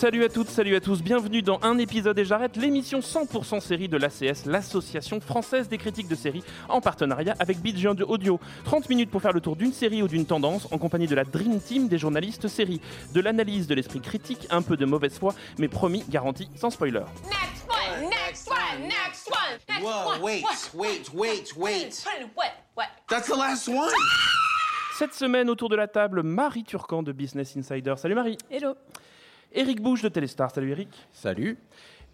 [0.00, 3.86] Salut à toutes, salut à tous, bienvenue dans un épisode et j'arrête l'émission 100% série
[3.86, 7.76] de l'ACS, l'association française des critiques de séries, en partenariat avec Beat
[8.08, 8.40] Audio.
[8.64, 11.24] 30 minutes pour faire le tour d'une série ou d'une tendance en compagnie de la
[11.24, 12.80] Dream Team des journalistes séries,
[13.12, 17.02] de l'analyse de l'esprit critique, un peu de mauvaise foi, mais promis, garanti, sans spoiler.
[17.24, 20.22] Next one, next one, next one, next Whoa, one.
[20.22, 22.04] wait, wait, wait, wait.
[22.34, 22.86] What, what?
[23.06, 23.92] That's the last one.
[24.96, 27.96] Cette semaine, autour de la table, Marie Turcan de Business Insider.
[27.98, 28.38] Salut Marie.
[28.50, 28.74] Hello.
[29.52, 30.50] Eric Bouche de Téléstar.
[30.50, 30.88] Salut Eric.
[31.12, 31.58] Salut.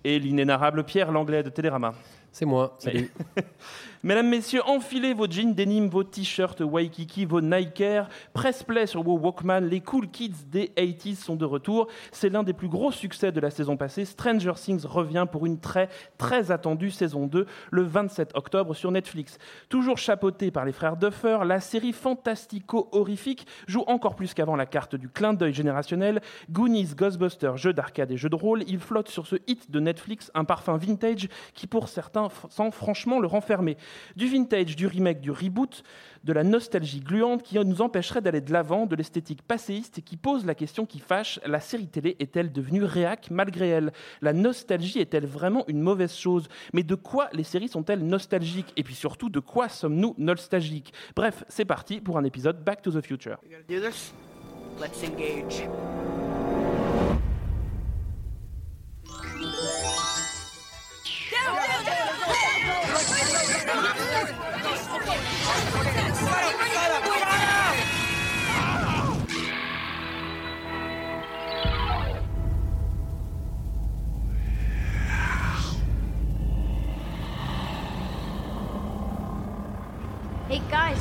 [0.05, 1.93] Et l'inénarrable Pierre Langlais de Télérama.
[2.39, 2.77] C'est moi.
[2.79, 3.11] Salut.
[4.03, 9.03] Mesdames, Messieurs, enfilez vos jeans denim, vos t-shirts Waikiki, vos Nike Air, press play sur
[9.03, 11.89] vos Walkman, les cool kids des 80s sont de retour.
[12.13, 14.05] C'est l'un des plus gros succès de la saison passée.
[14.05, 19.39] Stranger Things revient pour une très, très attendue saison 2 le 27 octobre sur Netflix.
[19.71, 24.95] Toujours chapeautée par les frères Duffer, la série fantastico-horrifique joue encore plus qu'avant la carte
[24.95, 26.21] du clin d'œil générationnel.
[26.51, 30.31] Goonies, Ghostbusters, jeux d'arcade et jeux de rôle, il flotte sur ce hit de Netflix
[30.35, 33.77] un parfum vintage qui pour certains sent franchement le renfermer.
[34.17, 35.83] Du vintage, du remake, du reboot,
[36.25, 40.45] de la nostalgie gluante qui nous empêcherait d'aller de l'avant, de l'esthétique passéiste qui pose
[40.45, 41.39] la question qui fâche.
[41.47, 43.93] La série télé est-elle devenue réac malgré elle?
[44.21, 46.49] La nostalgie est-elle vraiment une mauvaise chose?
[46.73, 48.73] Mais de quoi les séries sont-elles nostalgiques?
[48.77, 50.93] Et puis surtout, de quoi sommes-nous nostalgiques?
[51.15, 53.39] Bref, c'est parti pour un épisode Back to the Future.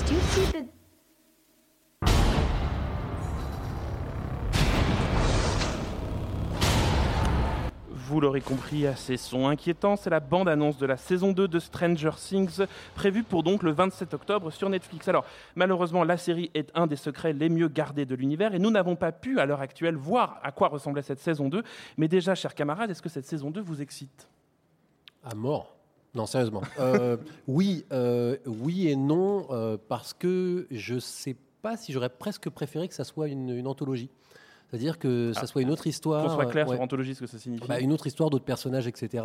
[0.05, 0.65] Do you see the.
[8.07, 11.59] Vous l'aurez compris à ces sons inquiétants, c'est la bande-annonce de la saison 2 de
[11.59, 15.07] Stranger Things, prévue pour donc le 27 octobre sur Netflix.
[15.07, 18.69] Alors, malheureusement, la série est un des secrets les mieux gardés de l'univers et nous
[18.69, 21.63] n'avons pas pu, à l'heure actuelle, voir à quoi ressemblait cette saison 2.
[21.97, 24.29] Mais déjà, chers camarades, est-ce que cette saison 2 vous excite?
[25.23, 25.74] À mort.
[26.15, 26.61] Non, sérieusement.
[26.79, 27.17] Euh,
[27.47, 32.87] oui, euh, oui et non, euh, parce que je sais pas si j'aurais presque préféré
[32.87, 34.09] que ça soit une, une anthologie.
[34.69, 36.25] C'est-à-dire que ça Ah, soit une autre histoire.
[36.25, 36.75] Qu'on soit clair ouais.
[36.75, 37.67] sur anthologie, ce que ça signifie.
[37.67, 39.23] Bah, une autre histoire, d'autres personnages, etc.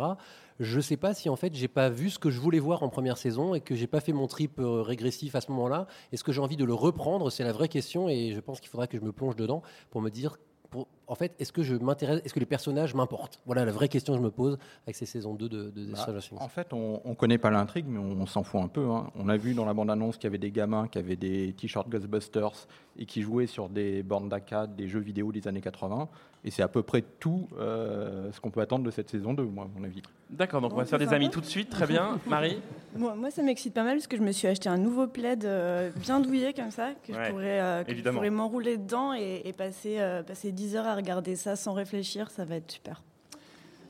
[0.59, 2.89] Je sais pas si en fait j'ai pas vu ce que je voulais voir en
[2.89, 5.87] première saison et que j'ai pas fait mon trip euh, régressif à ce moment-là.
[6.11, 7.29] Est-ce que j'ai envie de le reprendre?
[7.31, 10.01] C'est la vraie question et je pense qu'il faudra que je me plonge dedans pour
[10.01, 10.37] me dire.
[10.69, 13.39] Pour, en fait, est-ce que je m'intéresse, est-ce que les personnages m'importent?
[13.45, 16.05] Voilà la vraie question que je me pose avec ces saisons 2 de, de Bah,
[16.39, 18.85] en fait, on ne connaît pas l'intrigue, mais on, s'en fout un peu.
[18.89, 19.11] hein.
[19.19, 21.89] On a vu dans la bande-annonce qu'il y avait des gamins qui avaient des t-shirts
[21.89, 22.67] Ghostbusters
[22.97, 26.07] et qui jouaient sur des bornes d'arcade, des jeux vidéo des années 80.
[26.43, 29.43] Et c'est à peu près tout euh, ce qu'on peut attendre de cette saison 2,
[29.43, 30.01] moi, à mon avis.
[30.31, 32.19] D'accord, donc on va se faire des amis tout de suite, très bien.
[32.27, 32.57] Marie
[32.95, 35.45] Moi, moi, ça m'excite pas mal parce que je me suis acheté un nouveau plaid
[35.45, 38.17] euh, bien douillé comme ça, que Ouais, je pourrais, euh, que je évidemment.
[38.17, 42.29] pourrais m'enrouler dedans et, et passer, euh, passer 10 heures à regarder ça sans réfléchir,
[42.31, 43.03] ça va être super.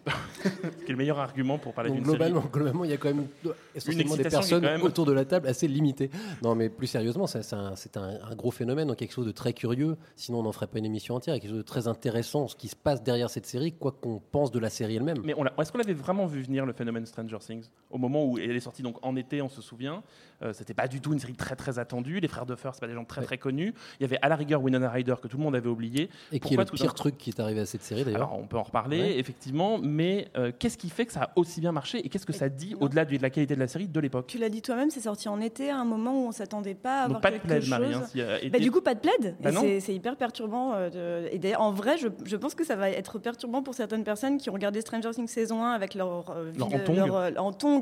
[0.89, 2.17] Le meilleur argument pour parler d'une série.
[2.17, 3.27] globalement, globalement, il y a quand même
[3.75, 6.09] essentiellement des personnes même- autour de la table assez limitées.
[6.41, 9.53] Non, mais plus sérieusement, c'est un, un- un gros phénomène, donc quelque chose de très
[9.53, 9.97] curieux.
[10.15, 11.35] Sinon, on n'en ferait pas une émission entière.
[11.35, 13.73] Il y a quelque chose de très intéressant, ce qui se passe derrière cette série,
[13.73, 15.19] quoi qu'on pense de la série elle-même.
[15.23, 17.65] Mais est-ce qu'on l'avait vraiment vu venir le phénomène Stranger Things?
[17.91, 20.01] Au moment où elle est sortie donc en été, on se souvient.
[20.43, 22.19] Euh, C'était pas du tout une série très très attendue.
[22.19, 23.27] Les frères Duffer, c'est pas des gens très Ouais.
[23.27, 23.73] très connus.
[23.99, 26.09] Il y avait à la rigueur Winona Ryder que tout le monde avait oublié.
[26.31, 28.33] Et qui est le tout pire truc qui est arrivé à cette série d'ailleurs.
[28.37, 29.19] On peut en reparler Ouais.
[29.19, 32.33] effectivement, mais euh, qu'est-ce qui fait que ça a aussi bien marché et qu'est-ce que
[32.33, 34.27] ça dit au-delà de la qualité de la série de l'époque?
[34.27, 37.03] Tu l'as dit toi-même, c'est sorti en été à un moment où on s'attendait pas
[37.03, 37.69] à Donc avoir pas de quelque plaid, chose.
[37.69, 37.93] Marie.
[37.93, 39.35] hein, si, euh, Bah, du coup, pas de plaid.
[39.41, 40.73] Bah c'est- hyper perturbant.
[40.73, 43.73] euh, de- Et d'ailleurs, en vrai, je, je pense que ça va être perturbant pour
[43.73, 46.95] certaines personnes qui ont regardé Stranger Things saison 1 avec leur, euh, Leur ville- entongue.
[46.95, 47.29] leur, euh,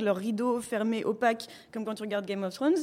[0.03, 2.75] leur rideau fermé, opaque, comme quand tu regardes Game of Thrones.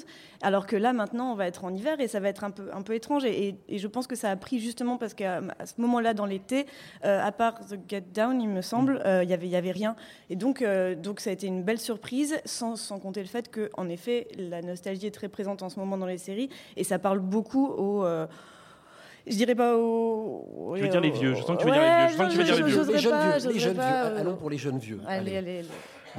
[0.43, 2.69] Alors que là, maintenant, on va être en hiver et ça va être un peu,
[2.73, 3.25] un peu étrange.
[3.25, 6.15] Et, et- et je pense que ça a pris justement parce qu'à à ce moment-là,
[6.15, 6.67] dans l'été,
[7.05, 9.57] euh, à part The Get Down, il me semble, euh, il y avait, il y
[9.57, 9.97] avait rien.
[10.31, 13.51] Et donc, euh, donc, ça a été une belle surprise, sans, sans compter le fait
[13.51, 16.85] que, en effet, la nostalgie est très présente en ce moment dans les séries et
[16.85, 18.05] ça parle beaucoup aux.
[18.05, 18.27] euh,
[19.29, 20.73] Je dirais pas aux.
[20.77, 22.27] Tu veux dire les vieux, je sens que tu veux dire les vieux, je sens
[22.27, 22.93] que tu veux dire les vieux.
[22.93, 24.17] Les jeunes pas, vieux, les j'oserais jeunes pas, vieux.
[24.17, 25.01] euh, Allons pour les jeunes vieux.
[25.09, 25.69] Allez, allez, allez.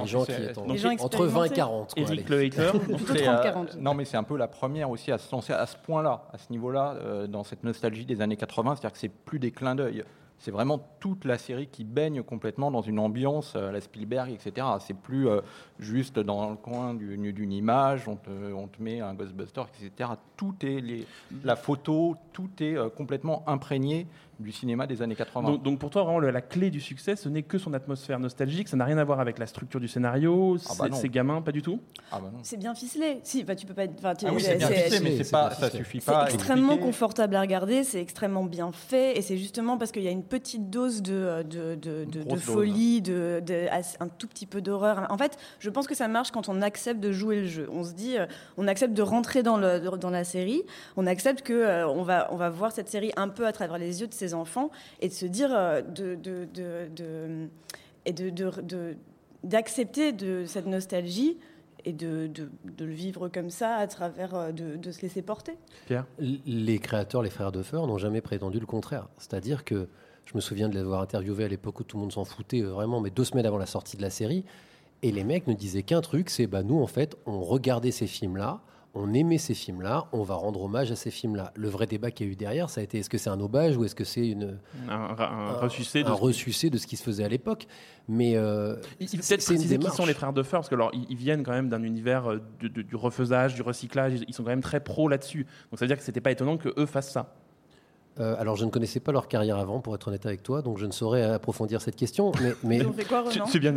[0.02, 1.54] Les gens qui c'est- étant Les gens entre 20 et expérimentés.
[1.54, 1.94] 40.
[1.94, 2.50] quoi, Eric allez.
[2.50, 2.78] le hater.
[2.96, 3.76] Plutôt C'est, euh, 30-40.
[3.78, 6.38] non, mais c'est un peu la première aussi à se lancer à ce point-là, à
[6.38, 8.76] ce niveau-là, euh, dans cette nostalgie des années 80.
[8.76, 10.04] C'est-à-dire que c'est plus des clins d'œil.
[10.40, 14.30] C'est vraiment toute la série qui baigne complètement dans une ambiance euh, à la Spielberg,
[14.30, 14.64] etc.
[14.78, 15.40] C'est plus euh,
[15.80, 20.10] juste dans le coin du- d'une image, on te, on te met un Ghostbuster, etc.
[20.36, 21.06] Tout est les,
[21.42, 24.06] la photo, tout est euh, complètement imprégné
[24.38, 25.48] du cinéma des années 80.
[25.50, 28.68] Donc, donc pour toi, vraiment, la clé du succès, ce n'est que son atmosphère nostalgique.
[28.68, 30.56] Ça n'a rien à voir avec la structure du scénario.
[30.68, 30.96] Ah bah c'est- non.
[30.96, 31.80] Ces gamins, pas du tout?
[32.12, 32.38] Ah bah non.
[32.42, 33.20] C'est bien ficelé.
[33.24, 33.86] Si, bah, tu peux pas.
[33.88, 36.20] tu- Ah oui, c'est bien ficelé, mais c'est c'est pas, ça suffit C'est pas.
[36.24, 36.86] à extrêmement expliquer.
[36.86, 40.22] confortable à regarder, c'est extrêmement bien fait, et c'est justement parce qu'il y a une
[40.24, 42.40] petite dose de, de, de, de- dose.
[42.40, 43.66] folie, de, de-
[44.00, 45.06] un tout petit peu d'horreur.
[45.10, 47.68] En fait, je pense que ça marche quand on accepte de jouer le jeu.
[47.72, 48.26] On se dit, euh,
[48.56, 50.62] on accepte de rentrer dans, le, dans la série,
[50.96, 53.78] on accepte que euh, on, va, on va voir cette série un peu à travers
[53.78, 54.70] les yeux de ses enfants,
[55.00, 57.48] et de se dire, euh, de, de, de, de-
[58.04, 58.96] et de, de- de-
[59.44, 61.38] d'accepter de cette nostalgie
[61.84, 65.22] et de, de, de le vivre comme ça à travers euh, de, de se laisser
[65.22, 65.56] porter.
[65.86, 66.06] Pierre?
[66.18, 69.08] Les créateurs, les frères Duffer, n'ont jamais prétendu le contraire.
[69.18, 69.88] C'est-à-dire que
[70.24, 72.62] je me souviens de les avoir interviewés à l'époque où tout le monde s'en foutait
[72.62, 74.44] euh, vraiment, mais deux semaines avant la sortie de la série.
[75.02, 78.08] Et les mecs ne disaient qu'un truc, c'est bah nous en fait, on regardait ces
[78.08, 78.60] films-là,
[78.94, 81.52] on aimait ces films-là, on va rendre hommage à ces films-là.
[81.54, 83.38] Le vrai débat qu'il y a eu derrière, ça a été est-ce que c'est un
[83.40, 84.58] hommage ou est-ce que c'est une
[84.88, 87.66] Un, un, un ressucé de un ce- ressucé de ce qui se faisait à l'époque
[88.08, 91.16] Mais euh, Il peut-être préciser qui sont les frères Duffer, parce que alors, ils, ils
[91.16, 94.14] viennent quand même d'un univers euh, de- de- du refaisage, du recyclage.
[94.14, 95.44] Ils, ils sont quand même très pro là-dessus.
[95.70, 97.34] Donc ça veut dire que c'était pas étonnant que eux fassent ça.
[98.20, 100.78] Euh, alors, je ne connaissais pas leur carrière avant, pour être honnête avec toi, donc
[100.78, 102.32] je ne saurais approfondir cette question.
[102.40, 102.84] Mais, mais...
[102.86, 103.74] On fait quoi, Renan C'est bien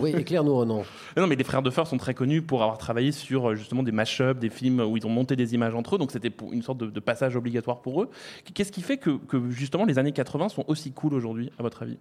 [0.00, 0.78] oui, éclaire-nous, Renan.
[1.16, 3.82] Non, non, mais les frères Duffer sont très connus pour avoir travaillé sur euh, justement
[3.82, 5.98] des mash-ups, des films où ils ont monté des images entre eux.
[5.98, 8.10] Donc c'était une sorte de, de passage obligatoire pour eux.
[8.54, 11.82] Qu'est-ce qui fait que, que, justement les années 80 sont aussi cool aujourd'hui, à votre
[11.82, 11.98] avis?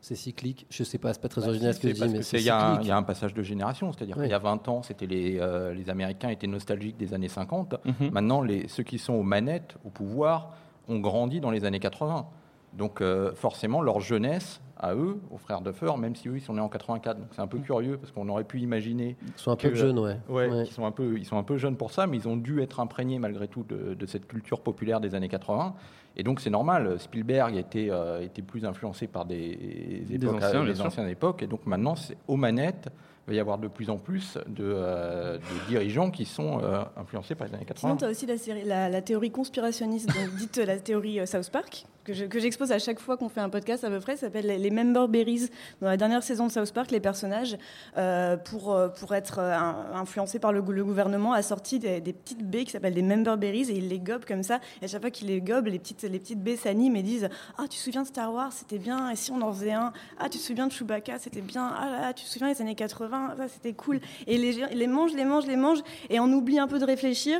[0.00, 0.66] C'est cyclique.
[0.70, 2.22] Je sais pas, c'est pas très Bah, original si, ce que je c'est dis, mais
[2.22, 2.86] c'est Il y, a un- cyclique.
[2.86, 5.38] il y a un passage de génération, c'est-à-dire qu'il y a 20 ans, c'était les,
[5.40, 7.74] euh, les Américains étaient nostalgiques des années 50.
[7.84, 8.10] Mhm.
[8.12, 10.52] Maintenant, les, ceux qui sont aux manettes, au pouvoir,
[10.88, 12.26] ont grandi dans les années 80.
[12.72, 16.52] Donc euh, forcément, leur jeunesse, à eux, aux frères Duffer, même si eux, ils sont
[16.54, 17.18] nés en 84.
[17.18, 19.16] Donc c'est un peu curieux, parce qu'on aurait pu imaginer...
[19.22, 20.18] Ils sont un peu que- jeunes, ouais.
[20.28, 20.64] Ouais, Ouais.
[20.64, 22.60] Ils, sont un peu, ils sont un peu jeunes pour ça, mais ils ont dû
[22.60, 25.74] être imprégnés malgré tout de, de cette culture populaire des années 80.
[26.18, 30.66] Et donc c'est normal, Spielberg était, euh, était plus influencé par des, époques, anciens, des
[30.66, 30.86] bien sûr.
[30.86, 31.42] anciennes époques.
[31.42, 32.88] Et donc maintenant, c'est aux manettes,
[33.26, 36.82] il va y avoir de plus en plus de, euh, de dirigeants qui sont euh,
[36.96, 37.88] influencés par les années 80.
[37.88, 41.26] Sinon, tu as aussi la, série, la, la théorie conspirationniste, donc dite la théorie euh,
[41.26, 43.98] South Park, que je- que j'expose à chaque fois qu'on fait un podcast à peu
[43.98, 44.14] près.
[44.16, 45.48] Ça s'appelle les, les Member Berries.
[45.80, 47.56] Dans la dernière saison de South Park, les personnages,
[47.96, 52.48] euh, pour, pour être influencés par le, gou- le gouvernement, a sorti des, des petites
[52.48, 54.60] baies qui s'appellent des Member Berries et ils les gobent comme ça.
[54.80, 57.28] Et à chaque fois qu'ils les gobent, les petites, les petites baies s'animent et disent
[57.58, 59.10] Ah, tu te souviens de Star Wars C'était bien.
[59.10, 59.92] Et si on en faisait un?
[60.18, 61.72] Ah, tu te souviens de Chewbacca C'était bien.
[61.76, 64.00] Ah là là, tu te souviens des années 80 Ça, c'était cool.
[64.26, 67.38] Et les, les mangent, les mangent, les mangent, et on oublie un peu de réfléchir.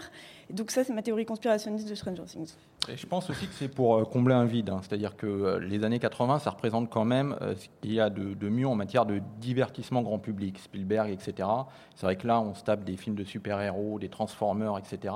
[0.51, 2.55] Donc ça, c'est ma théorie conspirationniste de Stranger Things.
[2.89, 4.71] Et je pense aussi que c'est pour euh, combler un vide.
[4.71, 4.79] hein.
[4.83, 8.11] C'est-à-dire que euh, les années 80, ça représente quand même euh, ce qu'il y a
[8.11, 11.49] de, de mieux en matière de divertissement grand public, Spielberg, etc.
[11.97, 15.13] C'est vrai que là, on se tape des films de super-héros, des Transformers, etc.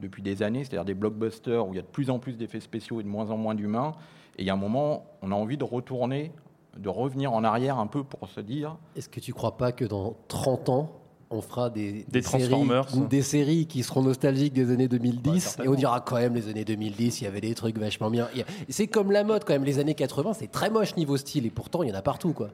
[0.00, 2.58] depuis des années, c'est-à-dire des blockbusters où il y a de plus en plus d'effets
[2.58, 3.92] spéciaux et de moins en moins d'humains.
[4.36, 6.32] Et il y a un moment, on a envie de retourner,
[6.78, 9.84] de revenir en arrière un peu pour se dire Est-ce que tu crois pas que
[9.84, 10.92] dans 30 ans,
[11.30, 12.86] on fera des, Des séries, Transformers.
[13.08, 15.72] des séries qui seront nostalgiques des années 2010 et certainement.
[15.72, 18.28] on dira quand même les années 2010, il y avait des trucs vachement bien.
[18.68, 21.50] C'est comme la mode quand même, les années 80, c'est très moche niveau style et
[21.50, 22.50] pourtant il y en a partout quoi.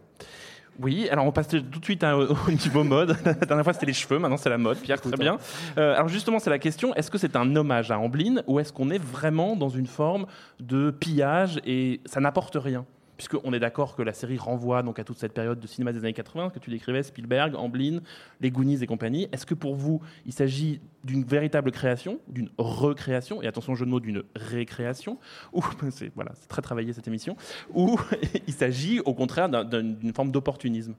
[0.81, 3.17] Oui, alors on passe tout de suite à- au niveau mode.
[3.25, 4.79] La dernière fois c'était les cheveux, maintenant c'est la mode.
[4.79, 5.39] Pierre, très bien.
[5.77, 8.73] Euh, alors justement, c'est la question est-ce que c'est un hommage à Amblin ou est-ce
[8.73, 10.27] qu'on est vraiment dans une forme
[10.61, 12.85] de pillage et ça n'apporte rien?
[13.19, 15.99] Puisqu'on est d'accord que la série renvoie donc à toute cette période de cinéma des
[15.99, 17.99] années 80 que tu décrivais, Spielberg, Amblin,
[18.41, 19.29] les Goonies et compagnie.
[19.33, 23.91] Est-ce que pour vous, il s'agit d'une véritable création, d'une recréation, et attention jeu de
[23.91, 25.19] mots, d'une récréation,
[25.53, 27.37] ou c'est voilà, c'est très travaillé cette émission,
[27.75, 27.99] ou
[28.47, 30.95] il s'agit au contraire d'un- d'un- d'une forme d'opportunisme?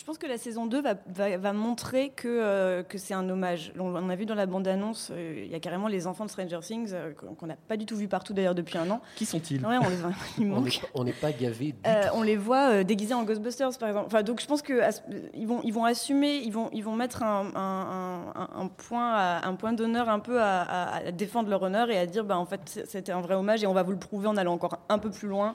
[0.00, 3.28] Je pense que la saison 2 va, va, va montrer que, euh, que c'est un
[3.28, 3.70] hommage.
[3.78, 6.30] On, on a vu dans la bande-annonce, euh, il y a carrément les enfants de
[6.30, 9.02] Stranger Things, euh, qu'on n'a pas du tout vu partout d'ailleurs depuis un an.
[9.16, 9.60] Qui sont-ils?
[9.64, 9.96] Ouais, on les,
[10.38, 10.64] ils On manquent.
[10.64, 11.74] n'est pas- on n'est pas gavé.
[11.86, 14.06] Euh, on les voit euh, déguisés en Ghostbusters, par exemple.
[14.06, 15.02] Enfin, donc je pense que à ce-
[15.34, 19.12] ils vont, ils vont assumer, ils vont, ils vont mettre un, un- un- un point,
[19.12, 22.24] à- un point d'honneur un peu à, à- à défendre leur honneur et à dire,
[22.24, 24.54] bah, en fait, c'était un vrai hommage et on va vous le prouver en allant
[24.54, 25.54] encore un peu plus loin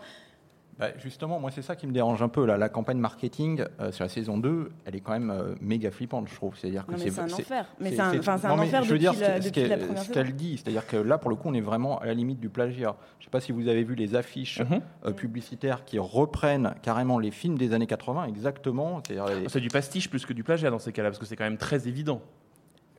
[0.78, 2.46] Bah, justement, moi, c'est ça qui me dérange un peu.
[2.46, 2.58] Là.
[2.58, 6.28] La campagne marketing euh, sur la saison 2, elle est quand même euh, méga flippante,
[6.28, 6.58] je trouve.
[6.58, 7.66] C'est-à-dire que c'est un c'est- enfer.
[7.80, 9.70] Mais c'est- un- enfin, un non, mais enfer je veux dire, la- ce depuis qu'elle-
[9.70, 10.58] la première ce qu'elle dit.
[10.58, 12.96] C'est-à-dire que là, pour le coup, on est vraiment à la limite du plagiat.
[13.20, 14.82] Je ne sais pas si vous avez vu les affiches Mhm.
[15.06, 19.02] euh, publicitaires qui reprennent carrément les films des années 80, exactement.
[19.10, 21.46] Les- C'est du pastiche plus que du plagiat dans ces cas-là, parce que c'est quand
[21.46, 22.22] même très évident.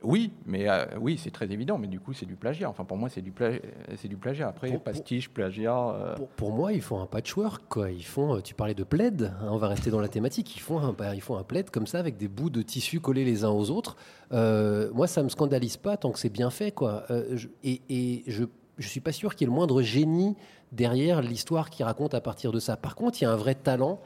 [0.03, 2.69] Oui, mais euh, oui, c'est très évident, mais du coup, c'est du plagiat.
[2.69, 3.53] Enfin, pour moi, c'est du, pla-
[3.95, 4.47] c'est du plagiat.
[4.47, 5.75] Après, Pour- pastiche, plagiat.
[5.89, 7.89] euh, Pour, pour moi, ils font un patchwork, quoi.
[7.89, 10.55] Ils font, euh, tu parlais de plaid, hein, on va rester dans la thématique.
[10.55, 13.25] Ils font un, ils font un plaid comme ça avec des bouts de tissu collés
[13.25, 13.97] les uns aux autres.
[14.33, 17.03] Euh, moi, ça me scandalise pas tant que c'est bien fait, quoi.
[17.33, 18.43] Je- et et je,
[18.77, 20.35] je suis pas sûr qu'il y ait le moindre génie
[20.71, 22.77] derrière l'histoire qui raconte à partir de ça.
[22.77, 23.99] Par contre, il y a un vrai talent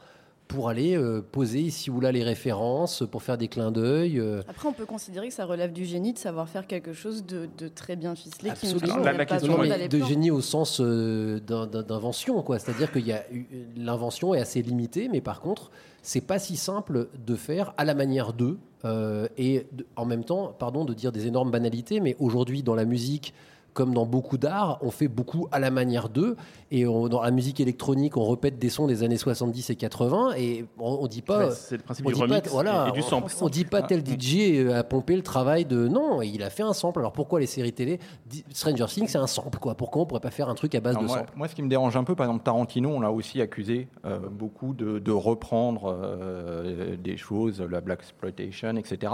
[0.54, 4.20] pour aller euh, poser ici ou là les références, pour faire des clins d'œil.
[4.20, 7.26] euh, Après, on peut considérer que ça relève du génie de savoir faire quelque chose
[7.26, 8.50] de, de très bien ficelé.
[8.52, 8.80] Absolument.
[8.80, 12.60] qui n'a La- la pas question, Non, de génie au sens euh, d'invention, quoi.
[12.60, 13.46] C'est-à-dire qu'il y a eu-
[13.78, 17.94] l'invention est assez limitée, mais par contre, c'est pas si simple de faire à la
[17.94, 22.16] manière d'eux euh, et de- en même temps, pardon de dire des énormes banalités, mais
[22.20, 23.34] aujourd'hui dans la musique.
[23.74, 26.36] Comme dans beaucoup d'arts, on fait beaucoup à la manière d'eux.
[26.72, 30.34] Et on- dans la musique électronique, on répète des sons des années 70 et 80.
[30.38, 31.48] Et on, on dit pas.
[31.48, 33.34] Ouais, c'est le principe on du dit pas- remix voilà, et, du on- sample.
[33.42, 35.88] On, dit pas tel DJ a pompé le travail de.
[35.88, 37.00] Non, il a fait un sample.
[37.00, 38.00] Alors pourquoi les séries télé
[38.54, 39.76] Stranger Things, c'est un sample, quoi.
[39.76, 41.34] Pourquoi on pourrait pas faire un truc à base de moi, sample?
[41.36, 44.20] moi, ce qui me dérange un peu, par exemple, Tarantino, on l'a aussi accusé euh,
[44.30, 49.12] beaucoup de, de reprendre euh, des choses, la black exploitation, etc.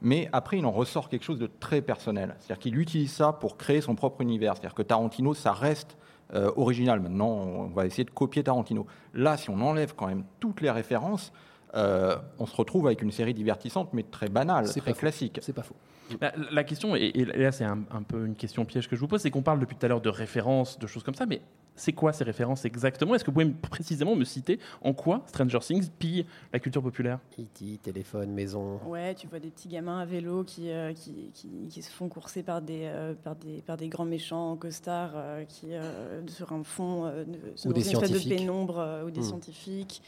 [0.00, 2.36] Mais après, il en ressort quelque chose de très personnel.
[2.38, 4.54] C'est-à-dire qu'il utilise ça pour créer son propre univers.
[4.54, 5.96] C'est-à-dire que Tarantino, ça reste
[6.34, 7.00] euh, original.
[7.00, 8.86] Maintenant, on va essayer de copier Tarantino.
[9.14, 11.32] Là, si on enlève quand même toutes les références,
[11.74, 15.38] euh, on se retrouve avec une série divertissante, mais très banale, très classique.
[15.42, 15.76] C'est pas faux.
[16.20, 19.00] Bah, la question, et, et là c'est un, un peu une question piège que je
[19.00, 21.26] vous pose, c'est qu'on parle depuis tout à l'heure de références, de choses comme ça,
[21.26, 21.42] mais
[21.78, 23.14] c'est quoi ces références exactement?
[23.14, 26.82] Est-ce que vous pouvez me- précisément me citer en quoi Stranger Things pille la culture
[26.82, 27.18] populaire?
[27.38, 28.80] E.T., téléphone, maison.
[28.86, 32.08] Ouais, tu vois des petits gamins à vélo qui, euh, qui, qui, qui se font
[32.08, 36.20] courser par des, euh, par des, par des grands méchants en costard euh, qui, euh,
[36.26, 38.36] sur un fond, euh, de- sur Ou des une de scientifiques.
[38.38, 40.02] pénombre, euh, ou des scientifiques.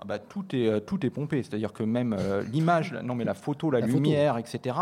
[0.00, 3.24] Ah bah, tout, est, tout est pompé, c'est-à-dire que même euh, l'image, la- non mais
[3.24, 3.98] la photo, la, La photo.
[3.98, 4.76] lumière, etc.,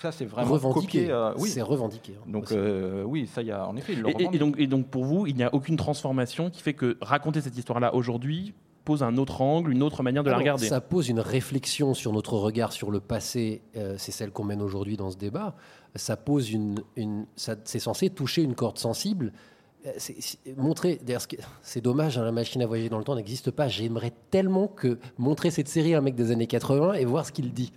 [0.00, 0.98] ça c'est vraiment revendiqué.
[0.98, 1.10] copié.
[1.12, 1.48] euh, oui.
[1.48, 2.14] C'est revendiqué.
[2.18, 5.04] hein, Donc euh, oui, ça, il y a en effet, et, donc, et donc pour
[5.04, 8.54] vous, il n'y a aucune transformation qui fait que raconter cette histoire-là aujourd'hui
[8.84, 10.66] pose un autre angle, une autre manière de la regarder?
[10.66, 13.60] Ça pose une réflexion sur notre regard sur le passé.
[13.76, 15.54] euh, c'est celle qu'on mène aujourd'hui dans ce débat.
[15.94, 19.32] Ça pose une, une c'est censé toucher une corde sensible.
[19.96, 21.22] C'est- c'est- montrer, d'ailleurs,
[21.62, 23.66] c'est dommage, hein, la machine à voyager dans le temps n'existe pas.
[23.68, 27.32] J'aimerais tellement que montrer cette série à un mec des années 80 et voir ce
[27.32, 27.72] qu'il dit.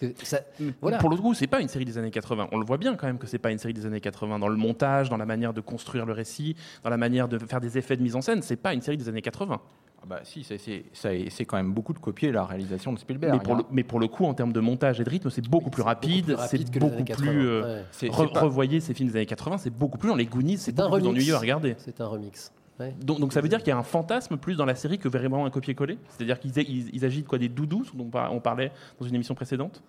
[0.00, 0.40] Parce que ça,
[0.80, 0.98] voilà.
[0.98, 2.48] Pour le coup, c'est pas une série des années 80.
[2.52, 4.48] On le voit bien quand même que c'est pas une série des années 80 dans
[4.48, 7.78] le montage, dans la manière de construire le récit, dans la manière de faire des
[7.78, 8.42] effets de mise en scène.
[8.42, 9.60] C'est pas une série des années 80.
[10.00, 13.32] Ah bah, si, c'est- quand même beaucoup de copier la réalisation de Spielberg.
[13.34, 13.58] Mais pour, hein.
[13.58, 15.82] le, mais pour le coup, en termes de montage et de rythme, c'est beaucoup plus
[15.82, 16.26] rapide.
[16.26, 17.04] plus rapide C'est beaucoup plus.
[17.04, 17.84] 80, euh, ouais.
[17.90, 20.08] C'est- re- c'est pas- Revoyez ces films des années 80, c'est beaucoup plus.
[20.08, 21.08] Dans les Goonies, c'est un plus remix.
[21.08, 21.74] ennuyeux à regarder.
[21.78, 22.52] C'est un remix.
[22.80, 22.94] Ouais.
[23.02, 25.08] Donc, donc ça veut dire qu'il y a un fantasme plus dans la série que
[25.08, 28.40] vraiment un copier-coller C'est-à-dire qu'ils ils, ils agitent quoi Des doudous dont on par- on
[28.40, 28.70] parlait
[29.00, 29.82] dans une émission précédente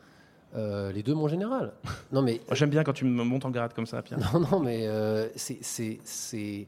[0.55, 1.73] Euh, les deux, mon général.
[2.11, 4.19] Non, mais J'aime bien quand tu me montes en grade comme ça, Pierre.
[4.33, 6.67] Non, non, mais euh, c'est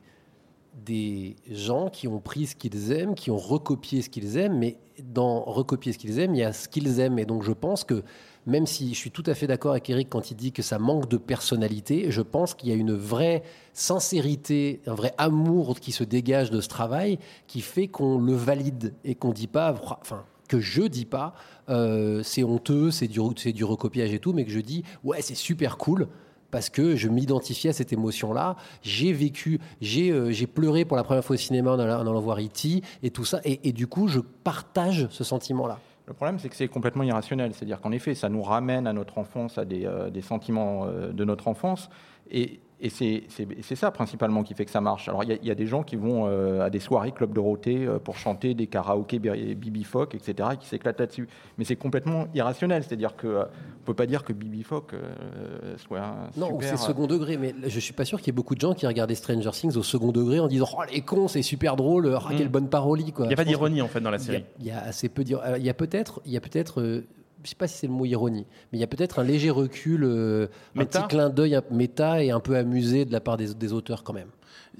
[0.86, 4.78] des gens qui ont pris ce qu'ils aiment, qui ont recopié ce qu'ils aiment, mais
[5.04, 7.20] dans recopier ce qu'ils aiment, il y a ce qu'ils aiment.
[7.20, 8.04] Et donc je pense que,
[8.45, 10.79] même si je suis tout à fait d'accord avec Eric quand il dit que ça
[10.79, 13.43] manque de personnalité, je pense qu'il y a une vraie
[13.74, 18.93] sincérité, un vrai amour qui se dégage de ce travail, qui fait qu'on le valide
[19.03, 21.33] et qu'on dit pas, enfin, que je dis pas,
[21.69, 23.19] euh, c'est honteux, c'est du,
[23.63, 26.07] recopiage et tout, mais que je dis, ouais, c'est super cool
[26.50, 28.57] parce que je m'identifiais à cette émotion-là.
[28.81, 32.19] J'ai vécu, j'ai euh, pleuré pour la première fois au cinéma en allant, en allant
[32.19, 32.81] voir E.T.
[33.03, 33.39] et tout ça.
[33.45, 35.79] Et du coup, je partage ce sentiment-là.
[36.08, 37.53] Le problème, c'est que c'est complètement irrationnel.
[37.53, 41.24] C'est-à-dire qu'en effet, ça nous ramène à notre enfance, à des, euh, sentiments euh, de
[41.24, 41.89] notre enfance.
[42.29, 45.07] Et, et c'est c'est- c'est ça principalement qui fait que ça marche.
[45.07, 47.11] Alors, il y a- il y, a des gens qui vont euh, à des soirées
[47.11, 51.27] Club Dorothée euh, pour chanter des karaokés Bi- Bibi Fock, etc., et qui s'éclatent là-dessus.
[51.57, 52.83] Mais c'est complètement irrationnel.
[52.83, 53.43] C'est-à-dire qu'on ne
[53.85, 56.69] peut pas dire que Bibi Fock euh, soit un Non, ou super...
[56.77, 57.38] c'est second degré.
[57.38, 59.77] Mais je suis pas sûr qu'il y ait beaucoup de gens qui regardaient Stranger Things
[59.77, 63.11] au second degré en disant Oh, les cons, c'est super drôle, oh, quelle bonne parolie.
[63.11, 63.25] quoi.
[63.25, 64.43] Il n'y a pas Je d'ironie en fait dans la série.
[64.59, 66.81] Il y a assez peu d'ir- alors, Il y a peut-être, il y a peut-être,
[66.81, 67.05] euh,
[67.43, 69.50] je sais pas si c'est le mot ironie, mais il y a peut-être un léger
[69.50, 73.53] recul, euh, un petit clin d'œil méta et un peu amusé de la part des,
[73.53, 74.29] des auteurs quand même.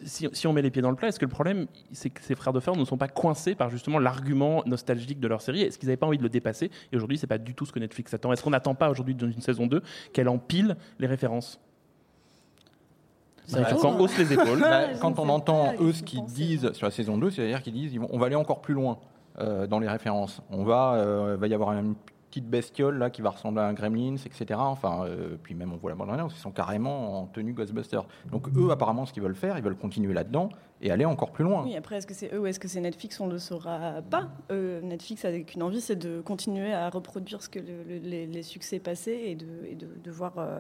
[0.04, 2.22] Si, si on met les pieds dans le plat, est-ce que le problème, c'est que
[2.22, 5.62] ces frères de fer ne sont pas coincés par justement l'argument nostalgique de leur série?
[5.62, 6.72] Est-ce qu'ils n'avaient pas envie de le dépasser?
[6.92, 8.32] Et aujourd'hui, c'est pas du tout ce que Netflix attend.
[8.32, 9.82] Est-ce qu'on n'attend pas aujourd'hui dans une saison 2
[10.14, 11.60] qu'elle empile les références?
[13.52, 14.60] Bah, quand on hausse les épaules.
[14.62, 17.62] Bah, je quand ne on entend eux ce qu'ils disent sur la saison 2, c'est-à-dire
[17.62, 19.00] qu'ils disent on va aller encore plus loin
[19.40, 20.42] euh, dans les références.
[20.50, 21.96] On va, euh, va y avoir une
[22.32, 24.46] petite bestiole là qui va ressembler à un Gremlins, etc.
[24.58, 28.06] Enfin, euh, puis même on voit la bande annonce, ils sont carrément en tenue Ghostbusters.
[28.32, 30.50] Donc eux, apparemment, ce qu'ils veulent faire, ils veulent continuer là-dedans
[30.82, 31.64] et aller encore plus loin.
[31.64, 34.02] Oui, après, est-ce que c'est eux ou est-ce que c'est Netflix On ne le saura
[34.10, 34.30] pas.
[34.50, 38.44] Euh, Netflix a qu'une envie, c'est de continuer à reproduire ce que le- le- les,
[38.44, 39.46] succès passés et de,
[40.04, 40.60] de, voir euh,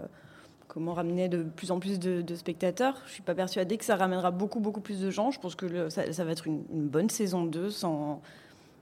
[0.67, 3.01] comment ramener de plus en plus de, spectateurs.
[3.07, 5.31] Je suis pas persuadée que ça ramènera beaucoup, beaucoup plus de gens.
[5.31, 8.21] Je pense que ça va être une, une bonne saison 2 sans,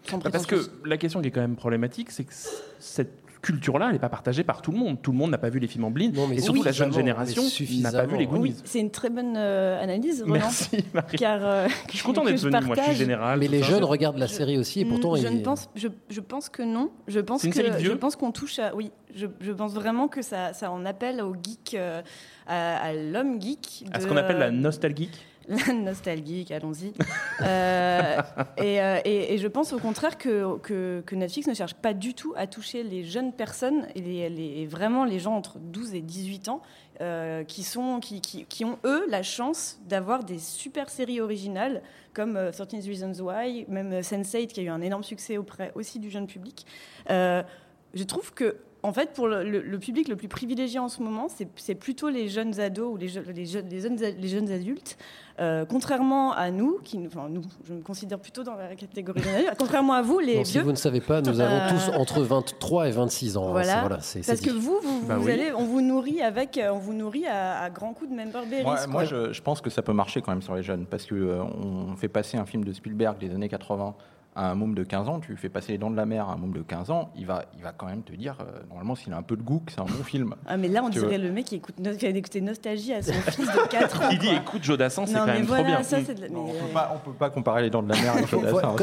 [0.03, 2.34] sans Bah, Parce que la question qui est quand même problématique, c'est que
[2.79, 5.01] cette culture-là, elle n'est pas partagée par tout le monde.
[5.01, 6.13] Tout le monde n'a pas vu les films en blind.
[6.13, 7.41] Non, mais et surtout, la jeune génération
[7.82, 8.25] n'a pas vu les.
[8.27, 8.41] Goonies.
[8.41, 10.34] Oui, c'est une très bonne euh, analyse, Roland.
[10.39, 11.18] Merci, Marie.
[11.18, 12.96] Car, euh, Je suis content d'être venu, moi, je suis partage.
[12.98, 13.39] général.
[13.39, 13.68] Mais les ça.
[13.70, 16.50] jeunes regardent la Je- série aussi et pourtant je ils- ne pense, je, je pense
[16.50, 16.91] que non.
[17.08, 18.91] Je pense que série de je pense qu'on touche à oui.
[19.15, 22.01] Je, je pense vraiment que ça, ça en appelle au geek, euh,
[22.46, 23.86] à, à l'homme geek.
[23.94, 25.18] À ce qu'on appelle la nostalgique.
[25.50, 26.94] La nostalgique, allons-y.
[27.41, 28.22] Euh,
[28.58, 31.94] et, euh, et- et je pense au contraire que, que, que Netflix ne cherche pas
[31.94, 35.58] du tout à toucher les jeunes personnes et, les, les- et vraiment les gens entre
[35.60, 36.62] 12 et 18 ans
[37.01, 41.82] euh, qui, sont, qui, qui, qui ont, eux, la chance d'avoir des super séries originales
[42.13, 45.72] comme euh, 13 Reasons Why, même euh, Sense8 qui a eu un énorme succès auprès
[45.75, 46.65] aussi du jeune public.
[47.10, 51.01] Je trouve que en fait, pour le, le- le public le plus privilégié en ce
[51.03, 54.50] moment, c'est- plutôt les jeunes ados ou les, je- les jeunes, les, jeunes, les jeunes
[54.51, 54.98] adultes.
[55.39, 59.21] Euh, contrairement à nous, qui, nous- enfin nous, je me considère plutôt dans la catégorie
[59.21, 60.63] jeune adulte, contrairement à vous, les Non, si vieux.
[60.63, 63.48] vous ne savez pas, nous avons Euh, tous entre 23 et 26 ans.
[63.48, 65.31] hein, Voilà, c'est- voilà, c'est- parce que vous, vous, Bah vous oui.
[65.31, 68.45] allez, on vous nourrit avec, euh, on vous nourrit à, à grands coups de member
[68.50, 68.63] berries.
[68.63, 71.05] Moi, moi, je, je pense que ça peut marcher quand même sur les jeunes parce
[71.05, 73.95] que euh, on fait passer un film de Spielberg des années 80
[74.36, 76.33] à un môme de 15 ans, tu fais passer les dents de la mer à
[76.33, 78.95] un môme de 15 ans, il va, il va quand même te dire, euh, normalement,
[78.95, 80.36] s'il a un peu de goût, que c'est un bon film.
[80.45, 83.01] Ah mais là on dirait veux- le mec qui écoute qui a écouté Nostalgie à
[83.01, 84.09] son fils de 4 ans.
[84.12, 84.36] Il dit quoi.
[84.38, 85.83] écoute, Jodassin, c'est Non quand même voilà, trop bien.
[85.83, 87.89] ça de la- mais, on euh, peut pas, on peut pas comparer les dents de
[87.89, 88.75] la mer avec Jodassin,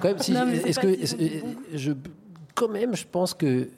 [0.00, 1.92] quand, même, si- Non, est-ce pas que, je,
[2.54, 3.68] quand même, je pense que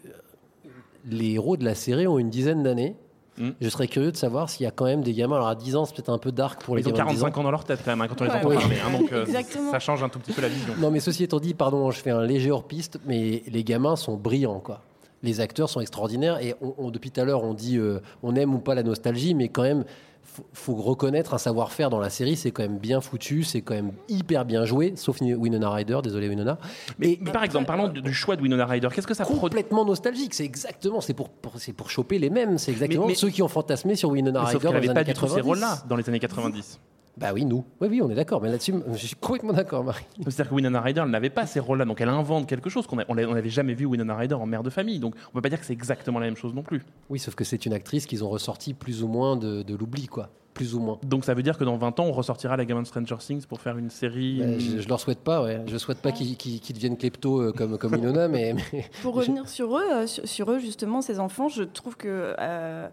[1.07, 2.97] les héros de la série ont une dizaine d'années.
[3.38, 3.50] Mm.
[3.61, 5.37] Je serais curieux de savoir s'il y a quand même des gamins.
[5.37, 7.16] Alors à 10 ans, c'est peut-être un peu dark pour les Ils ont gamins de
[7.16, 7.26] 10 ans.
[7.26, 8.57] 45 ans dans leur tête quand même hein, quand on les entend ouais.
[8.57, 8.76] parler.
[8.85, 9.71] hein, donc euh, Exactement.
[9.71, 10.75] ça change un tout petit peu la vision.
[10.78, 14.16] Non, mais ceci étant dit, pardon, je fais un léger hors-piste, mais les gamins sont
[14.16, 14.81] brillants, quoi.
[15.22, 18.37] Les acteurs sont extraordinaires et on- on- depuis tout à l'heure, on dit euh, on
[18.37, 19.85] aime ou pas la nostalgie, mais quand même,
[20.33, 22.37] faut, faut reconnaître un savoir-faire dans la série.
[22.37, 26.29] C'est quand même bien foutu, c'est quand même hyper bien joué, sauf Winona Ryder, désolé
[26.29, 26.59] Winona.
[26.99, 28.88] Mais, mais par exemple, parlons du, choix de Winona Ryder.
[28.95, 32.59] Qu'est-ce que ça complètement nostalgique, c'est exactement, c'est pour, pour- c'est pour choper les mêmes,
[32.59, 35.05] c'est exactement Mais- mais- ceux qui ont fantasmé sur Winona Ryder dans les années pas
[35.05, 35.35] du tout 90.
[35.35, 36.79] ces rôles-là dans les années 90.
[37.18, 37.64] Bah oui, nous.
[37.81, 40.04] Oui, oui, on est d'accord, mais là-dessus, je suis complètement d'accord, Marie.
[40.22, 42.96] C'est-à-dire que Winona Ryder, elle n'avait pas ces rôles-là, donc elle invente quelque chose qu'on
[42.96, 45.00] n'avait jamais vu Winona Ryder en mère de famille.
[45.00, 46.83] Donc on peut pas dire que c'est exactement la même chose non plus.
[47.11, 50.07] Oui, sauf que c'est une actrice qu'ils ont ressorti plus ou moins de, de l'oubli,
[50.07, 50.28] quoi.
[50.54, 50.98] Plus ou moins.
[51.04, 53.46] Donc ça veut dire que dans 20 ans, on ressortira la gamin de Stranger Things
[53.46, 54.42] pour faire une série.
[54.42, 55.61] Euh, je, je leur souhaite pas, ouais.
[55.66, 56.37] Je souhaite pas qu'ils
[56.74, 60.50] deviennent klepto euh, comme, comme Winona, mais, mais- Pour revenir sur eux, euh, sur, sur
[60.50, 62.88] eux justement, ces enfants, je trouve que euh,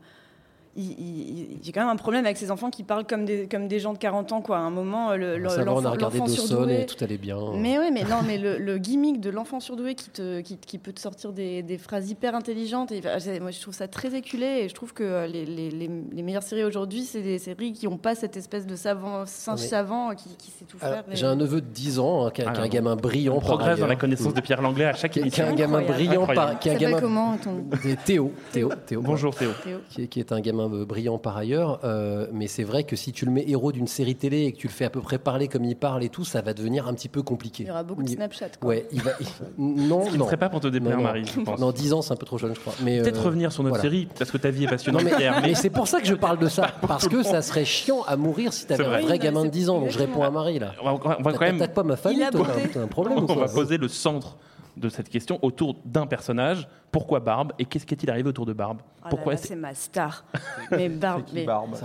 [0.75, 3.93] j'ai quand même un problème avec ces enfants qui parlent comme des, comme des gens
[3.93, 4.57] de 40 ans, quoi.
[4.57, 6.81] À un moment, euh, le, le- ça va, on a l'enfant regardé l'enfant Dawson surdoué.
[6.81, 7.37] et tout allait bien.
[7.55, 10.77] Mais oui, mais non, mais le, le gimmick de l'enfant surdoué qui, te, qui, qui
[10.77, 13.01] peut te sortir des, des phrases hyper intelligentes, et,
[13.39, 16.23] moi je trouve ça très éculé et je trouve que euh, les, les, les, les
[16.23, 19.67] meilleures séries aujourd'hui, c'est des séries qui n'ont pas cette espèce de savant, singe Mais-
[19.67, 21.15] savant qui, qui sait tout Alors, faire.
[21.15, 23.35] J'ai un neveu de 10 ans hein, qui, a- qui un gamin brillant.
[23.37, 25.45] On progresse dans la connaissance de Pierre Langlais à chaque Qui, qui est émission.
[25.47, 26.05] un gamin Incroyable.
[26.05, 27.63] brillant, par, qui est un gamin comment ton
[28.05, 29.01] Théo, Théo, Théo.
[29.01, 29.51] Bonjour Théo.
[29.63, 31.79] Théo qui qui est un gamin euh, brillant par ailleurs.
[31.83, 34.57] euh, mais c'est vrai que si tu le mets héros d'une série télé et que
[34.57, 36.87] tu le fais à peu près parler comme il parle et tout, ça va devenir
[36.87, 37.63] un petit peu compliqué.
[37.63, 38.49] Il y aura beaucoup de Il- Snapchat.
[38.59, 38.69] Quoi.
[38.69, 39.11] Ouais, il va.
[39.19, 39.25] il-
[39.87, 40.25] Non, Ce qui ne non.
[40.25, 40.99] serait pas pour te déplaire.
[40.99, 41.59] Marie, je pense.
[41.59, 42.73] Non, 10 ans, c'est un peu trop jeune, je crois.
[42.83, 43.89] Mais Peut-être euh, revenir sur notre voilà.
[43.89, 45.41] série, parce que ta vie est Non, passionnante, mais, Pierre.
[45.41, 46.67] mais c'est pour ça que je parle de ça.
[46.87, 49.01] Parce que ça serait chiant à mourir si t'avais C'est un vrai.
[49.01, 49.79] vrai Oui, gamin de 10 ans.
[49.79, 50.71] Donc je réponds à Marie là.
[50.81, 52.47] on va, on va quand même pas ma famille, Il toi,
[52.81, 54.37] un problème on va poser le centre
[54.77, 56.67] de cette question autour d'un personnage.
[56.91, 60.23] Pourquoi Barbe Et qu'est-ce qui est-il arrivé autour de Barbe Ah Pourquoi c'est- ma star.
[60.71, 61.75] mais Barbe, C'est Barbe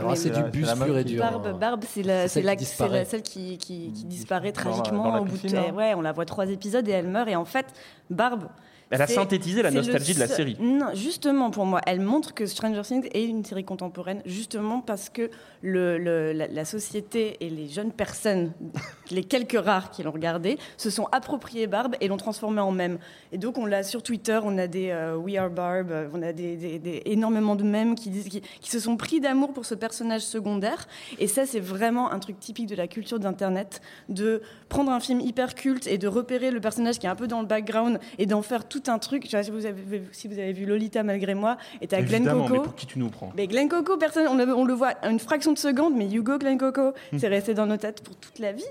[0.45, 1.21] du bus pur et dur.
[1.23, 3.05] Barbe, Barbe, c'est la, C'est c'est celle la, qui c'est la- disparaît.
[3.05, 6.01] celle qui, qui, qui Dans disparaît la- tragiquement la au bout de, là ouais, on
[6.01, 7.67] la voit trois épisodes et elle meurt et en fait,
[8.09, 8.45] Barbe.
[8.91, 10.57] Elle a synthétisé la nostalgie de la série.
[10.61, 15.09] Non, justement pour moi, elle montre que Stranger Things est une série contemporaine, justement parce
[15.11, 15.31] que
[15.63, 18.53] le, le- la, la société et les jeunes personnes,
[19.11, 22.99] les quelques rares qui l'ont regardé, se sont appropriés Barbe et l'ont transformée en même.
[23.33, 25.91] Et donc on l'a sur Twitter, on a des, euh, We Are Barb.
[25.93, 28.97] euh, On a des, des- des- énormément de mèmes qui, disent, qui, qui se sont
[28.97, 30.89] pris d'amour pour ce personnage secondaire.
[31.19, 35.21] Et ça, c'est vraiment un truc typique de la culture d'Internet, de prendre un film
[35.21, 38.27] hyper culte et de repérer le personnage qui est un peu dans le background et
[38.27, 39.25] d'en faire tout un truc.
[39.25, 42.01] Je sais pas si vous avez, si vous avez vu Lolita malgré moi, et t'as
[42.03, 42.53] Glenn Évidemment, Coco.
[42.55, 44.95] mais pour qui tu nous prends Mais Glenn Coco, personne, on le, on le voit
[45.09, 47.19] une fraction de seconde, mais Hugo Glenn Coco, Hmm.
[47.19, 48.65] c'est resté dans nos têtes pour toute la vie.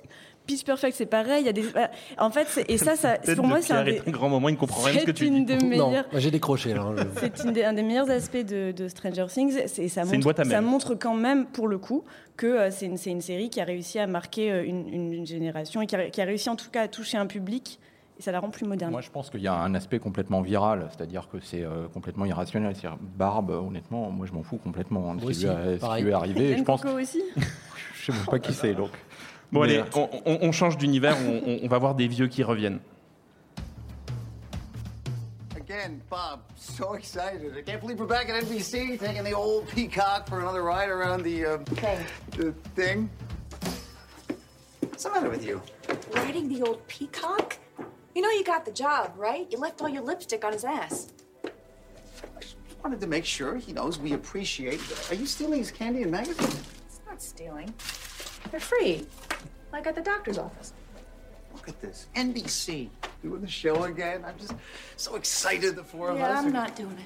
[0.48, 1.42] Pitch Perfect, c'est pareil.
[1.44, 1.64] Il y a des,
[2.18, 2.94] en fait, c'est- et ça,
[3.36, 5.18] pour moi, c'est un, des- grand moment, il ne comprend rien de ce que c'est
[5.18, 5.64] tu une dis.
[5.78, 6.82] moi, j'ai décroché là.
[6.82, 9.60] hein, je- C'est des- un des meilleurs aspects de, de Stranger Things.
[9.68, 12.04] C'est, ça, C'est une montre, boîte à ça montre quand même, pour le coup,
[12.36, 15.86] que euh, c'est, une, série qui a réussi à marquer euh, une, une génération et
[15.86, 17.80] qui a, qui a réussi en tout cas à toucher un public.
[18.20, 18.92] Et ça la rend plus moderne.
[18.92, 22.26] Moi, je pense qu'il y a un aspect complètement viral, c'est-à-dire que c'est euh, complètement
[22.26, 22.76] irrationnel.
[22.76, 25.96] C'est-à-dire, Barbe, honnêtement, moi, je m'en fous complètement hein, de ce qui lui, a- ce
[25.98, 26.48] qui lui est arrivé.
[26.48, 27.24] Glenn Je pense, Coco aussi.
[27.96, 28.90] je sais même pas qui c'est, donc.
[29.54, 32.28] Bon, Mais, allez, on, on- on change d'univers, on, on- on va voir des vieux
[32.28, 32.80] qui reviennent.
[35.56, 37.54] Again, Bob, so excited.
[37.58, 41.24] I can't believe we're back at NBC taking the old peacock for another ride around
[41.24, 41.58] the, uh,
[42.38, 43.08] the thing.
[44.82, 45.62] What's the matter with you?
[46.14, 47.58] Riding the old peacock?
[48.20, 49.48] You know you got the job, right?
[49.50, 51.08] You left all your lipstick on his ass.
[51.46, 51.50] I
[52.42, 54.82] just wanted to make sure he knows we appreciate.
[55.10, 56.62] Are you stealing his candy and magazines?
[56.86, 57.74] It's not stealing.
[58.52, 59.08] They're free.
[59.72, 60.74] Like at the doctor's office.
[61.54, 62.08] Look at this.
[62.14, 62.90] NBC
[63.24, 64.26] doing the show again.
[64.28, 64.54] I'm just
[64.98, 66.40] so excited the four of Yeah, us.
[66.40, 67.06] I'm are- not doing it.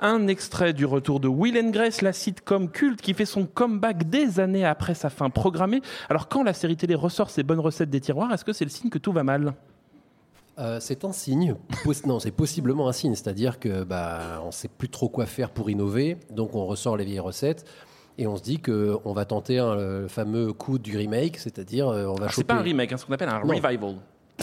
[0.00, 4.08] Un extrait du retour de Will and Grace, la sitcom culte qui fait son comeback
[4.08, 5.82] des années après sa fin programmée.
[6.08, 8.70] Alors quand la série télé ressort ses bonnes recettes des tiroirs, est-ce que c'est le
[8.70, 9.54] signe que tout va mal?
[10.58, 11.54] Euh, c'est un signe.
[12.06, 13.14] Non, c'est possiblement un signe.
[13.14, 17.04] C'est-à-dire que bah, on sait plus trop quoi faire pour innover, donc on ressort les
[17.04, 17.64] vieilles recettes
[18.18, 21.88] et on se dit que on va tenter un, le fameux coup du remake, c'est-à-dire
[21.88, 23.54] euh, on va Alors, C'est pas un remake, hein, c'est ce qu'on appelle un Non.
[23.54, 23.94] revival.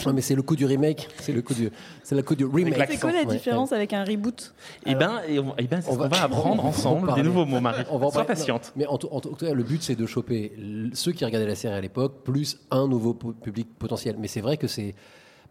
[0.04, 1.08] Non, mais c'est le coup du remake.
[1.20, 1.70] C'est le coup du.
[2.02, 2.74] C'est le coup du remake.
[2.90, 4.52] C'est quoi la Ouais, différence avec un reboot
[4.84, 7.46] Eh ben, et on- eh ben, On va- apprendre on va en ensemble, des nouveaux
[7.46, 7.84] mots, Marie.
[7.90, 8.72] On va en Sois patiente.
[8.76, 10.52] Mais en tout, en tout cas, le but, c'est de choper
[10.92, 14.16] ceux qui regardaient la série à l'époque, plus un nouveau pu- public potentiel.
[14.18, 14.94] Mais c'est vrai que c'est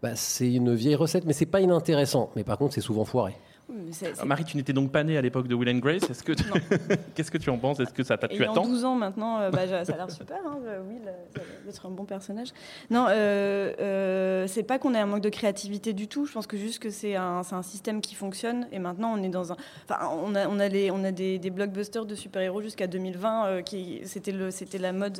[0.02, 2.30] bah, c'est une vieille recette, mais c'est pas inintéressant.
[2.36, 3.34] Mais par contre, c'est souvent foiré.
[3.68, 6.08] Euh, Marie, tu n'étais donc pas née à l'époque de Will and Grace.
[6.08, 6.44] Est-ce que tu-
[7.14, 7.80] qu'est-ce que tu en penses?
[7.80, 10.38] Est-ce que ça t'a tu attends 12 ans maintenant, euh, bah, ça a l'air super,
[10.46, 12.48] hein, euh, Will, euh, ça d'être un bon personnage.
[12.90, 16.46] Non, euh, euh, c'est pas qu'on ait un manque de créativité du tout, je pense
[16.46, 19.52] que juste que c'est un, c'est un système qui fonctionne et maintenant on est dans
[19.52, 19.56] un...
[19.88, 23.46] Enfin, on a, on a, les, on a des, des blockbusters de super-héros jusqu'à 2020,
[23.46, 25.18] euh, qui c'était le- c'était la mode,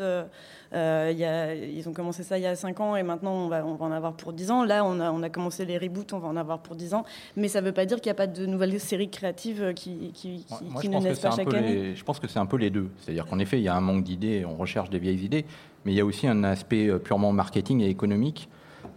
[0.72, 3.48] il y a, ils ont commencé ça il y a 5 ans et maintenant on
[3.48, 4.62] va, on va en avoir pour 10 ans.
[4.64, 7.04] Là, on a, on a commencé les reboots, on va en avoir pour 10 ans,
[7.37, 10.11] mais ça veut pas dire qu'il n'y a pas de nouvelles séries créatives euh, qui,
[10.12, 11.75] qui, qui, Moi, qui je ne naissent pas chaque peu année.
[11.75, 12.90] les, je pense que c'est un peu les deux.
[12.99, 15.46] C'est-à-dire qu'en effet, il y a un manque d'idées, on recherche des vieilles idées,
[15.85, 18.49] mais il y a aussi un aspect euh, purement marketing et économique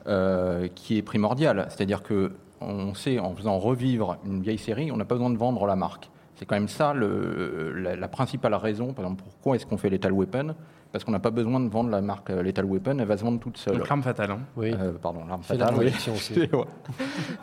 [0.07, 1.67] euh, qui est primordial.
[1.69, 5.37] C'est-à-dire que on sait, en faisant revivre une vieille série, on n'a pas besoin de
[5.37, 6.09] vendre la marque.
[6.35, 9.89] C'est quand même ça le- la, la principale raison, par exemple, pourquoi est-ce qu'on fait
[9.89, 10.55] Lethal Weapon?
[10.91, 13.23] Parce qu'on n'a pas besoin de vendre la marque euh, Lethal Weapon, elle va se
[13.23, 13.77] vendre toute seule.
[13.77, 14.31] Donc, l'arme fatale.
[14.31, 14.39] hein.
[14.57, 14.73] Oui.
[14.73, 15.75] Euh, pardon, l'arme la fatale.
[15.77, 15.93] oui.
[16.11, 16.33] aussi.
[16.51, 16.65] Ouais.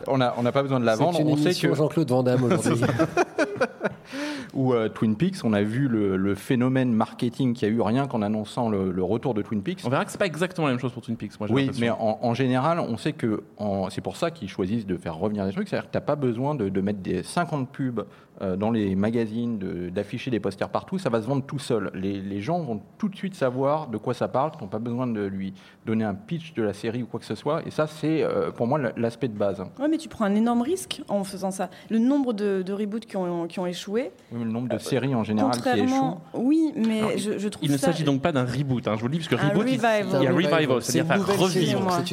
[0.08, 1.16] on n'a on pas besoin de la vendre.
[1.16, 2.82] C'est une On sait que Jean-Claude Van Damme aujourd'hui.
[4.54, 7.80] ou euh, Twin Peaks, on a vu le, le phénomène marketing qu'il y a eu
[7.80, 9.80] rien qu'en annonçant le, le retour de Twin Peaks.
[9.84, 11.38] On verra que c'est pas exactement la même chose pour Twin Peaks.
[11.38, 13.42] Moi, Oui, mais en, en général, on sait que
[13.90, 15.68] c'est pour ça qu'ils choisissent de faire revenir des trucs.
[15.68, 18.04] C'est-à-dire que tu n'as pas besoin de, de mettre des 50 pubs euh,
[18.40, 20.98] dans les magazines, de- d'afficher des posters partout.
[20.98, 21.90] Ça va se vendre tout seul.
[21.94, 24.52] Les, les gens vont tout de suite savoir de quoi ça parle.
[24.56, 25.54] Tu n'as pas besoin de lui
[25.86, 27.62] donner un pitch de la série ou quoi que ce soit.
[27.66, 29.60] Et ça, c'est euh, pour moi l'aspect de base.
[29.78, 31.70] Ouais, mais tu prends un énorme risque en faisant ça.
[31.90, 34.78] Le nombre de, de reboots qui ont, qui ont échoué, Oui, mais le nombre de
[34.78, 36.18] séries en général qui échouent.
[36.34, 39.00] Oui, mais Alors, je, je trouve Il ne s'agit donc pas d'un reboot, hein, je
[39.00, 40.06] vous le dis, parce que reboot, il- revival.
[40.20, 42.06] il y a revival, c'est-à-dire faire revivre, faire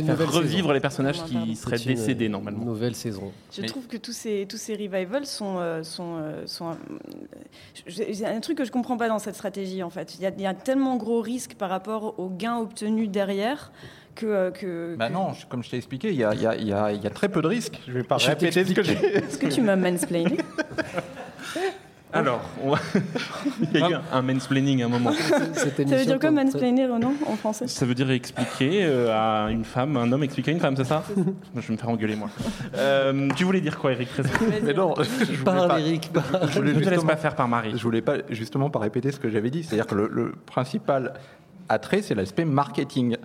[0.43, 0.71] saison.
[0.71, 2.63] les personnages qui seraient une- décédés normalement.
[2.65, 3.31] Nouvelle saison.
[3.51, 5.55] Je Mais- trouve que tous ces, tous ces revivals sont.
[5.57, 9.89] euh, sont, euh, sont euh, un truc que je comprends pas dans cette stratégie, en
[9.89, 10.15] fait.
[10.15, 13.71] Il y a, il y a tellement gros risques par rapport aux gains obtenus derrière
[14.15, 14.26] que.
[14.26, 16.47] euh, que Bah que- non, je- comme je t'ai expliqué, il y a, il y
[16.47, 17.80] a- il y a- il y a très peu de risques.
[17.88, 18.93] Je vais pas Je répéter ce que j'ai.
[19.17, 20.38] Est-ce que tu m'as mansplainé
[22.13, 22.80] Alors, on va-
[23.73, 25.12] il y a eu un- un mansplaining à un moment.
[25.54, 29.49] Cette Ça veut dire quoi mansplainer, Renan, en français Ça veut dire expliquer euh, à
[29.52, 31.04] une femme, un homme expliquer à une femme, c'est ça
[31.56, 32.30] Je vais me faire engueuler moi.
[32.76, 34.10] Euh, tu voulais dire quoi, Eric
[34.63, 36.49] Mais non, je Parle, pas- Eric, parle.
[36.52, 37.71] je Ne te laisse pas faire par Marie.
[37.76, 39.63] Je voulais pas justement pas répéter ce que j'avais dit.
[39.63, 41.13] C'est-à-dire que le, le principal
[41.69, 43.17] attrait, c'est l'aspect marketing.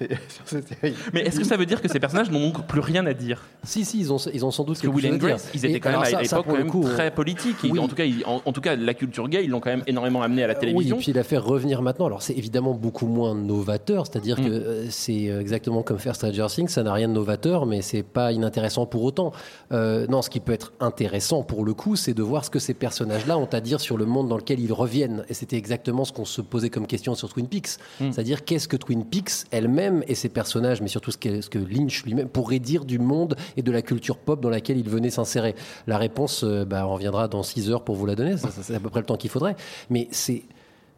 [0.00, 0.94] Ces, sur ces séries.
[1.12, 3.42] Mais est-ce que ça veut dire que ces personnages n'ont donc plus rien à dire
[3.62, 5.36] Si, si, ils ont, ils ont sans doute Parce que quelque Will chose and à
[5.36, 5.50] dire.
[5.54, 7.56] Ils étaient Et quand même à l'époque pour quand le même coup, très politiques.
[7.64, 7.78] Ils- oui.
[7.78, 9.84] En tout cas, ils- en, en tout cas, la culture gay, ils l'ont quand même
[9.86, 10.96] énormément amené à la télévision.
[10.96, 12.06] Oui, et puis la faire revenir maintenant.
[12.06, 14.44] Alors c'est évidemment beaucoup moins novateur, c'est-à-dire Mm.
[14.44, 17.82] que euh, c'est euh, exactement comme faire Stranger Things, ça n'a rien de novateur, mais
[17.82, 19.32] c'est pas inintéressant pour autant.
[19.72, 22.58] Euh, non, ce qui peut être intéressant pour le coup, c'est de voir ce que
[22.58, 25.24] ces personnages-là ont à dire sur le monde dans lequel ils reviennent.
[25.28, 28.12] Et c'était exactement ce qu'on se posait comme question sur Twin Peaks, Mm.
[28.12, 32.28] c'est-à-dire qu'est-ce que Twin Peaks elle-même et ses personnages, mais surtout ce que, Lynch lui-même
[32.28, 35.54] pourrait dire du monde et de la culture pop dans laquelle il venait s'insérer.
[35.86, 38.36] La réponse, euh, bah, on reviendra dans 6 heures pour vous la donner.
[38.62, 39.56] C'est à peu près le temps qu'il faudrait.
[39.88, 40.44] Mais c'est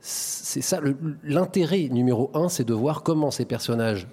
[0.04, 0.80] c'est ça
[1.22, 4.08] l'intérêt numéro un, c'est de voir comment ces personnages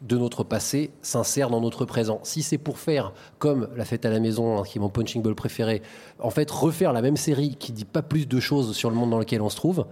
[0.00, 2.20] de notre passé s'insèrent dans notre présent.
[2.22, 5.22] Si c'est pour faire comme La Fête à la maison, hein, qui est mon punching
[5.22, 5.82] ball préféré,
[6.18, 9.10] en fait refaire la même série qui dit pas plus de choses sur le monde
[9.10, 9.86] dans lequel on se trouve,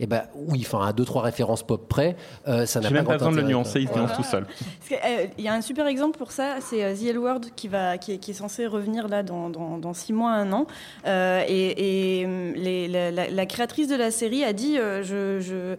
[0.00, 2.16] eh ben oui, enfin à deux trois références pop près,
[2.48, 4.22] euh, ça n'a J'ai pas même pas besoin de le nuancer, il se nuance tout
[4.24, 4.46] seul.
[4.92, 7.68] Euh, Il y a un super exemple pour ça, c'est euh, The L Word qui,
[7.68, 10.66] va, qui, est, qui est censé revenir là dans, dans, dans six mois, un an.
[11.06, 15.02] Euh, et et, hum, les- la, la- la créatrice de la série a dit euh,
[15.02, 15.76] je, je-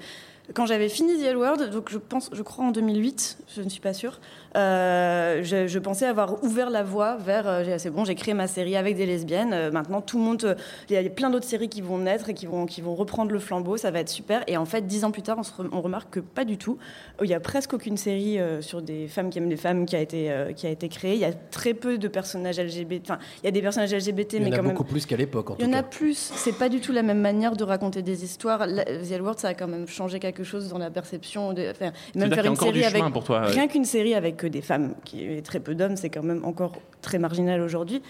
[0.53, 3.69] quand j'avais fini The L Word, donc je pense, je crois en 2008, je ne
[3.69, 4.19] suis pas sûre,
[4.55, 8.47] je, je pensais avoir ouvert la voie vers euh, j'ai- c'est bon, j'ai créé ma
[8.47, 9.53] série avec des lesbiennes.
[9.53, 10.55] euh, maintenant, tout le monde, euh,
[10.89, 13.31] il y a plein d'autres séries qui vont naître et qui vont, qui vont reprendre
[13.31, 14.43] le flambeau, ça va être super.
[14.47, 16.57] Et en fait, dix ans plus tard, on, se re- on remarque que pas du
[16.57, 16.77] tout.
[17.21, 19.95] Il y a presque aucune série euh, sur des femmes qui aiment les femmes qui
[19.95, 21.13] a été, euh, qui a été créée.
[21.13, 23.01] Il y a très peu de personnages LGBT.
[23.03, 24.71] Enfin, il y a des personnages LGBT, Il y mais en a quand même.
[24.73, 26.31] beaucoup plus qu'à l'époque en Il y en a plus.
[26.35, 28.65] C'est pas du tout la même manière de raconter des histoires.
[28.67, 31.53] La- The L Word, ça a quand même changé quelque chose dans la perception.
[31.53, 33.47] De, enfin, même faire une série avec pour toi, ouais.
[33.47, 36.43] rien qu'une série avec que des femmes qui et très peu d'hommes, c'est quand même
[36.43, 36.73] encore
[37.03, 38.01] très marginal aujourd'hui.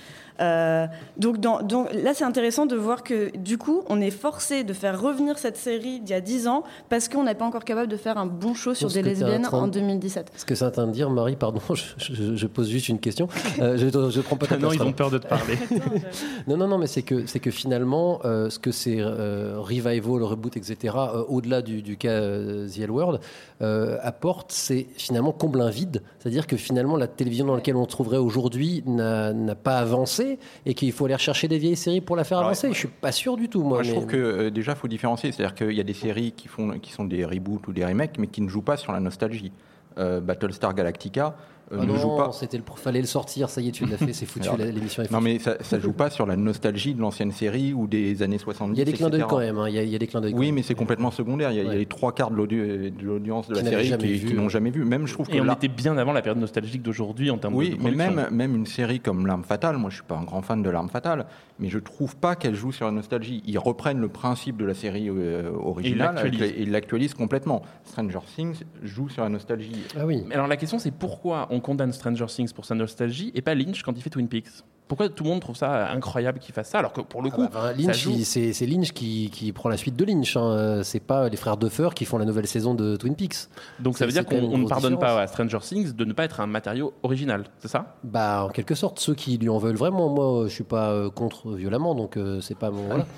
[0.42, 4.64] Euh, donc, dans- donc là, c'est intéressant de voir que du coup, on est forcé
[4.64, 7.64] de faire revenir cette série d'il y a 10 ans parce qu'on n'est pas encore
[7.66, 10.32] capable de faire un bon show sur des lesbiennes train en de- 2017.
[10.36, 13.00] Ce que c'est en train de dire, Marie, pardon, je, je- je pose juste une
[13.00, 13.28] question.
[13.60, 15.58] Euh, je, je prends pas ta Non, place, ils ont peur de te parler.
[16.48, 20.24] Non, non, non, mais c'est que, c'est que finalement, euh, ce que ces euh, revival,
[20.24, 23.20] reboot, etc., euh, au-delà du, du cas euh, The L World,
[23.62, 26.02] euh, apporte, c'est finalement comble un vide.
[26.20, 30.74] C'est-à-dire que finalement, la télévision dans laquelle on se trouverait aujourd'hui n'a pas avancé et
[30.74, 32.70] qu'il faut aller rechercher des vieilles séries pour la faire avancer.
[32.72, 33.84] Je suis pas sûr du tout, moi.
[33.84, 35.32] Je trouve que euh, déjà, il faut différencier.
[35.32, 38.18] C'est-à-dire qu'il y a des séries qui, font, qui sont des reboots ou des remakes,
[38.18, 39.52] mais qui ne jouent pas sur la nostalgie.
[40.00, 41.36] Euh, Battlestar Galactica
[41.80, 42.32] Ah ne joue non, pas.
[42.32, 43.50] c'était le, fallait le sortir.
[43.50, 44.50] Ça y est, tu l'as fait, c'est foutu.
[44.58, 45.34] L'émission est Non, foutue.
[45.34, 48.76] mais ça, ça joue pas sur la nostalgie de l'ancienne série ou des années 70.
[48.76, 49.58] Il y a des clins d'œil quand même.
[49.58, 50.34] hein, Il y, a- il y a des clins d'œil.
[50.36, 51.52] Oui, mais c'est complètement secondaire.
[51.52, 53.64] Il y a, il y a les trois quarts de l'audi- de l'audience de la
[53.64, 54.84] série qui, qui n'ont jamais vu.
[54.86, 57.38] Même, je trouve que Et on là- était bien avant la période nostalgique d'aujourd'hui en
[57.38, 58.14] termes de- oui, de mais production.
[58.14, 60.70] même, même une série comme L'Arme Fatale, moi je suis pas un grand fan de
[60.70, 61.26] L'Arme Fatale,
[61.60, 63.42] mais je trouve pas qu'elle joue sur la nostalgie.
[63.46, 67.62] Ils reprennent le principe de la série euh, originale et ils l'actualisent complètement.
[67.86, 69.84] Stranger Things joue sur la nostalgie.
[69.98, 70.24] Ah oui.
[70.28, 73.56] Mais alors la question c'est pourquoi on condamne Stranger Things pour sa nostalgie et pas
[73.56, 74.50] Lynch quand il fait Twin Peaks
[74.88, 77.42] Pourquoi tout le monde trouve ça incroyable qu'il fasse ça alors que pour le coup,
[77.46, 80.38] Ah bah, ça Lynch, c'est Lynch qui, qui prend la suite de Lynch.
[80.38, 80.82] hein.
[80.84, 83.48] C'est pas les frères Duffer qui font la nouvelle saison de Twin Peaks.
[83.80, 85.16] Donc ça veut dire qu'on ne pardonne différence.
[85.16, 87.96] pas à Stranger Things de ne pas être un matériau original, c'est ça?
[88.04, 91.10] Bah, en quelque sorte, ceux qui lui en veulent vraiment, moi, je suis pas euh,
[91.10, 92.84] contre violemment, donc euh, c'est pas mon.
[92.86, 93.06] Voilà.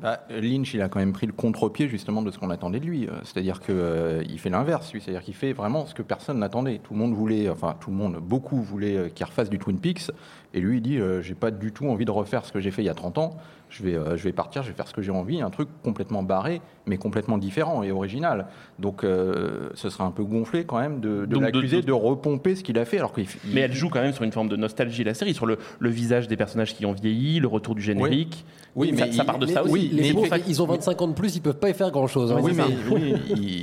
[0.00, 2.86] Bah, Lynch, il a quand même pris le contre-pied justement de ce qu'on attendait de
[2.86, 3.06] lui.
[3.06, 5.00] Euh, C'est-à-dire qu'il fait l'inverse, lui.
[5.00, 6.78] C'est-à-dire qu'il fait vraiment ce que personne n'attendait.
[6.78, 9.78] Tout le monde voulait, enfin tout le monde, beaucoup voulaient euh, qu'il refasse du Twin
[9.78, 10.10] Peaks.
[10.52, 12.70] Et lui, il dit, euh, j'ai pas du tout envie de refaire ce que j'ai
[12.70, 13.36] fait il y a 30 ans.
[13.84, 15.40] Euh, je vais partir, je vais faire ce que j'ai envie.
[15.40, 18.46] Un truc complètement barré, mais complètement différent et original.
[18.78, 21.86] Donc euh, ce serait un peu gonflé quand même de, de Donc, de- l'accuser de-
[21.86, 22.98] de, repomper ce qu'il a fait.
[22.98, 25.46] Alors qu'il Mais elle joue quand même sur une forme de nostalgie la série, sur
[25.46, 28.44] le, le visage des personnages qui ont vieilli, le retour du générique.
[28.76, 29.72] Oui, mais ça il- part de mais- ça aussi.
[29.72, 30.08] oui, mais
[30.48, 32.32] ils ont 25 ans de plus, ils peuvent pas y faire grand chose.
[32.40, 33.14] oui, mais, oui,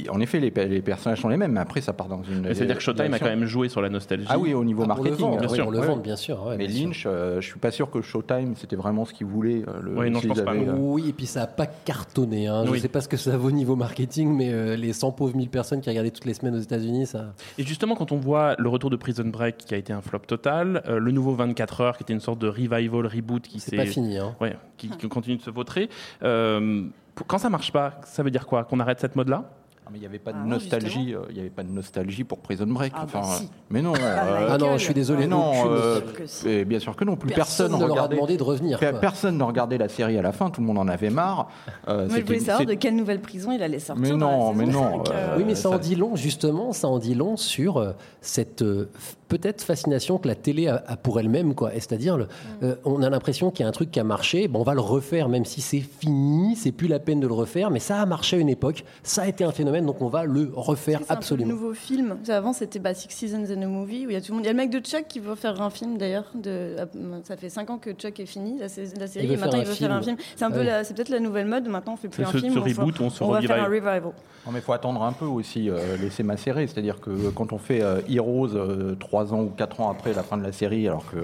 [0.04, 2.42] il- en effet, les, les personnages sont les mêmes, mais après, ça part dans une.
[2.42, 4.28] Mais c'est-à-dire que Showtime a quand même joué sur la nostalgie.
[4.30, 5.64] Ah oui, au niveau Ah, marketing, bien oui, sûr.
[5.64, 6.88] pour le vendre, bien sûr, ouais, mais bien.
[6.88, 9.64] Lynch, euh, je suis pas sûr que Showtime, c'était vraiment ce qu'il voulait.
[9.68, 12.48] euh, Le, Ouais, non, je pense pas, euh, Oui, et puis ça a pas cartonné.
[12.48, 12.64] Hein.
[12.66, 12.80] Je Oui.
[12.82, 15.50] sais pas ce que ça vaut au niveau marketing, mais euh, les 100 pauvres mille
[15.50, 17.34] personnes qui regardaient toutes les semaines aux États-Unis, ça.
[17.58, 20.20] Et justement, quand on voit le retour de Prison Break qui a été un flop
[20.28, 23.72] total, euh, le nouveau 24 heures qui était une sorte de revival, reboot qui C'est
[23.72, 24.36] s'est- pas fini, hein.
[24.42, 25.90] Ouais, qui, qui continue de se vautrer.
[26.24, 26.84] Euh,
[27.28, 28.64] quand ça marche pas, ça veut dire quoi?
[28.66, 29.50] Qu'on arrête cette mode-là?
[29.88, 31.14] Ah, mais il n'y avait pas de Ah nostalgie.
[31.16, 32.92] euh, Il n'y avait pas de nostalgie pour Prison Break.
[32.96, 33.50] Ah, enfin, bah, euh, si.
[33.70, 33.94] mais non.
[33.96, 35.22] Euh, Ah non, je suis désolé.
[35.22, 35.54] mais non.
[35.72, 36.02] euh,
[36.46, 37.16] et bien sûr que non.
[37.16, 38.16] Plus Personne personne, ne leur a regardait.
[38.18, 38.80] demandé de revenir.
[38.80, 38.92] Quoi.
[38.94, 40.50] Personne ne regardait la série à la fin.
[40.50, 41.48] Tout le monde en avait marre.
[41.88, 44.02] Euh, Moi, je voulais savoir c'est- de quelle nouvelle prison il allait sortir.
[44.04, 46.88] Mais dans la non, mais non, euh, Oui, mais ça en dit long, justement, ça
[46.90, 48.90] en dit long sur euh, cette euh,
[49.28, 51.72] peut-être fascination que la télé a, a pour elle-même, quoi.
[51.74, 52.28] C'est-à-dire, le-
[52.64, 54.74] euh, on a l'impression qu'il y a un truc qui a marché, bon, on va
[54.74, 58.02] le refaire, même si c'est fini, c'est plus la peine de le refaire, mais ça
[58.02, 61.02] a marché à une époque, ça a été un phénomène, donc on va le refaire
[61.10, 61.50] un absolument.
[61.50, 62.18] le nouveau film.
[62.30, 64.44] Avant, c'était bah, Six Seasons and a Movie, où il y a tout le monde.
[64.46, 66.26] Il y a le mec de Chuck qui veut faire un film d'ailleurs.
[66.36, 66.76] De...
[67.24, 68.88] Ça fait 5 ans que Chuck est fini, la, série,
[69.24, 70.18] Il et maintenant il un veut faire un film.
[70.36, 70.64] C'est un peu Ouais.
[70.66, 71.68] la- c'est peut-être la nouvelle mode.
[71.68, 72.54] Maintenant, on fait plus un ce- film.
[72.54, 74.04] ce on fait- reboot, on se va faire un revival.
[74.46, 76.68] Non, mais il faut attendre un peu aussi, euh, laisser macérer.
[76.68, 80.14] C'est-à-dire que euh, quand on fait euh, Heroes euh, trois ans ou quatre ans après
[80.14, 81.18] la fin de la série, alors que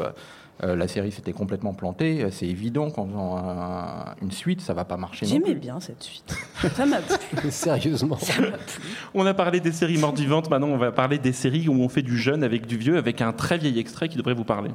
[0.64, 4.84] euh, la série s'était complètement plantée, c'est évident qu'en faisant un- une suite, ça va
[4.84, 5.28] pas marcher.
[5.28, 6.36] J'aimais bien cette suite.
[6.74, 7.52] Ça m'a plu.
[7.52, 8.18] Sérieusement.
[9.14, 11.88] On a parlé des séries mortes vivantes, maintenant on va parler des séries où on
[11.90, 14.72] fait du jeune avec du vieux, avec un très vieil extrait qui devrait vous parler.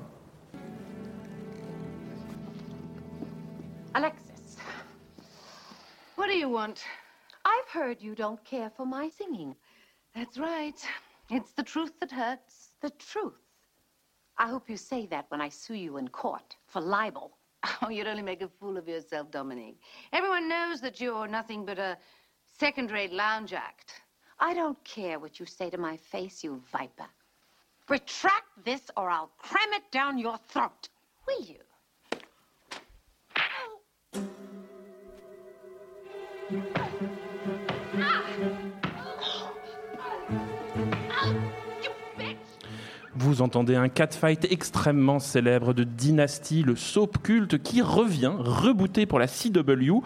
[3.94, 4.59] Alexis,
[6.16, 6.74] what do you want?
[7.44, 9.57] I've heard you don't care for my singing.
[10.14, 10.78] That's right.
[11.31, 12.58] It's the truth that hurts.
[12.81, 13.35] The truth.
[14.37, 17.33] I hope you say that when I sue you in court for libel.
[17.83, 19.81] Oh, you'd only make a fool of yourself, Dominique.
[20.12, 21.99] Everyone knows that you're nothing but a
[22.59, 24.01] second rate lounge act.
[24.38, 27.07] I don't care what you say to my face, you viper.
[27.88, 30.88] Retract this or I'll cram it down your throat.
[31.27, 31.59] Will you?
[36.53, 36.78] Oh.
[43.20, 49.18] Vous entendez un catfight extrêmement célèbre de Dynasty, le soap culte qui revient, rebooté pour
[49.18, 50.04] la CW.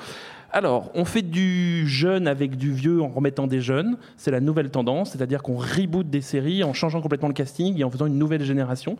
[0.50, 3.98] Alors, on fait du jeune avec du vieux en remettant des jeunes.
[4.16, 7.84] C'est la nouvelle tendance, c'est-à-dire qu'on reboot des séries en changeant complètement le casting et
[7.84, 8.96] en faisant une nouvelle génération.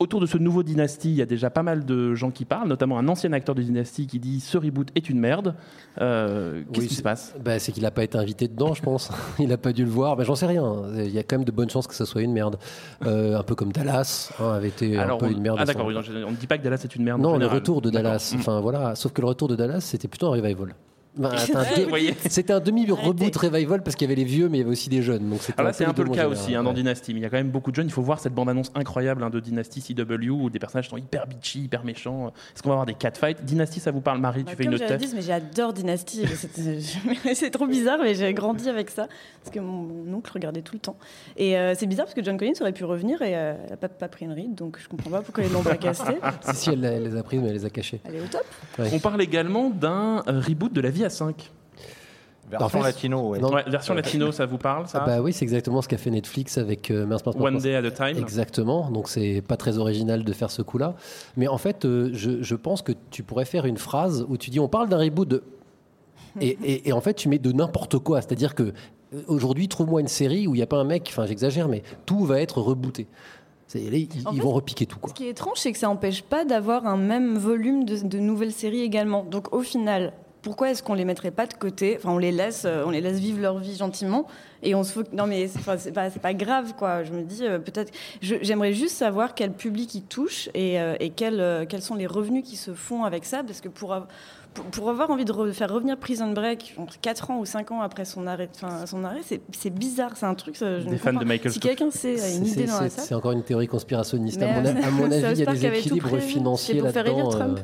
[0.00, 2.68] Autour de ce nouveau Dynasty, il y a déjà pas mal de gens qui parlent,
[2.68, 5.56] notamment un ancien acteur de Dynasty qui dit ce reboot est une merde.
[6.00, 7.34] Euh, Qu'est-ce Oui, qui se passe?
[7.44, 9.10] bah, C'est qu'il n'a pas été invité dedans, je pense.
[9.40, 10.14] il n'a pas dû le voir.
[10.16, 10.82] Bah, J'en sais rien.
[10.96, 12.58] Il y a quand même de bonnes chances que ça soit une merde.
[13.06, 15.58] Euh, un peu comme Dallas hein, avait été un peu on- une merde.
[15.60, 15.90] Ah d'accord, on
[16.30, 17.20] ne dit pas que Dallas est une merde.
[17.20, 17.90] Non, le retour de.
[17.90, 18.32] Dallas.
[18.34, 18.38] Mm.
[18.38, 18.94] Enfin voilà.
[18.94, 20.74] Sauf que le retour de Dallas, c'était plutôt un revival.
[21.16, 24.26] Bah, c'était un, Vous voyez c'était un demi reboot revival parce qu'il y avait les
[24.26, 25.28] vieux, mais il y avait aussi des jeunes.
[25.28, 26.72] Donc là, c'est un peu le cas aussi hein, dans.
[26.72, 27.12] Dynasty.
[27.14, 27.86] Mais il y a quand même beaucoup de jeunes.
[27.86, 31.26] Il faut voir cette bande-annonce incroyable hein, de Dynasty CW où des personnages sont hyper
[31.26, 32.28] bitchy, hyper méchants.
[32.54, 33.44] Est-ce qu'on va avoir des catfights?
[33.44, 34.44] Dynasty, ça vous parle, Marie?
[34.44, 36.24] Bah, Tu fais comme une tête dit, mais j'adore Dynasty.
[37.34, 39.08] C'est- trop bizarre, mais j'ai grandi avec ça
[39.42, 40.96] parce que mon, mon oncle regardait tout le temps.
[41.36, 43.76] Et euh, c'est bizarre parce que John Collins aurait pu revenir et euh, elle n'a
[43.76, 46.12] pas, pas pris une ride, donc je comprends pas pourquoi ils l'ont pas casté.
[46.42, 48.00] Si, si, elle, elle les a prises, mais elle les a cachées.
[48.04, 48.44] Elle est au top.
[48.78, 48.90] Ouais.
[48.92, 51.50] On parle également d'un euh, reboot de La Vie à 5.
[52.50, 53.40] Version En fait, latino, ouais.
[53.40, 53.52] non.
[53.52, 56.10] Ouais, version latino, ça vous parle ça Ah bah oui, c'est exactement ce qu'a fait
[56.10, 57.58] Netflix avec euh, mince, mince, mince, One.
[57.58, 58.16] Day at a Time.
[58.18, 60.94] Exactement, donc c'est pas très original de faire ce coup-là.
[61.36, 64.48] Mais en fait, euh, je, je pense que tu pourrais faire une phrase où tu
[64.48, 65.42] dis on parle d'un reboot de.
[66.40, 68.22] Et, et- et en fait, tu mets de n'importe quoi.
[68.22, 71.26] C'est-à-dire que euh, aujourd'hui, trouve-moi une série où il n'y a pas un mec, enfin
[71.26, 73.08] j'exagère, mais tout va être rebooté.
[73.74, 74.98] Là, ils, En ils fait, vont repiquer tout.
[74.98, 75.10] Quoi.
[75.10, 78.18] Ce qui est étrange, c'est que ça n'empêche pas d'avoir un même volume de, de
[78.18, 79.24] nouvelles séries également.
[79.24, 81.96] Donc au final, pourquoi est-ce qu'on les mettrait pas de côté?
[81.98, 84.26] Enfin, on les laisse, euh, on les laisse vivre leur vie gentiment
[84.62, 85.00] et on se.
[85.12, 87.04] Non, mais c'est pas, grave, quoi.
[87.04, 87.92] Je me dis euh, peut-être.
[88.20, 92.72] J'aimerais juste savoir quel public ils touchent et, euh, quels sont les revenus qui se
[92.72, 93.96] font avec ça, parce que pour.
[94.72, 98.04] Pour, avoir envie de re- faire revenir Prison Break 4 ans ou 5 ans après
[98.04, 99.20] son arrêt, enfin, son arrêt
[99.52, 100.56] c'est bizarre, c'est un truc.
[100.56, 102.74] ça, je ne Des fans de Michael Si quelqu'un sait, a C'est- une idée dans
[102.80, 103.04] la c'est- salle.
[103.08, 104.38] c'est encore une théorie conspirationniste.
[104.40, 106.22] Mais, à mon, à avis, il y a des équilibres prévu.
[106.26, 107.30] financiers là-dedans.
[107.40, 107.54] euh,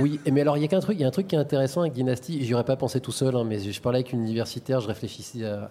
[0.00, 1.38] Oui, mais alors il y a qu'un truc, il y a un truc qui est
[1.38, 2.44] intéressant avec Dynasty.
[2.44, 5.44] J'y aurais pas pensé tout seul, hein, mais je parlais avec une universitaire, je réfléchissais
[5.44, 5.70] à,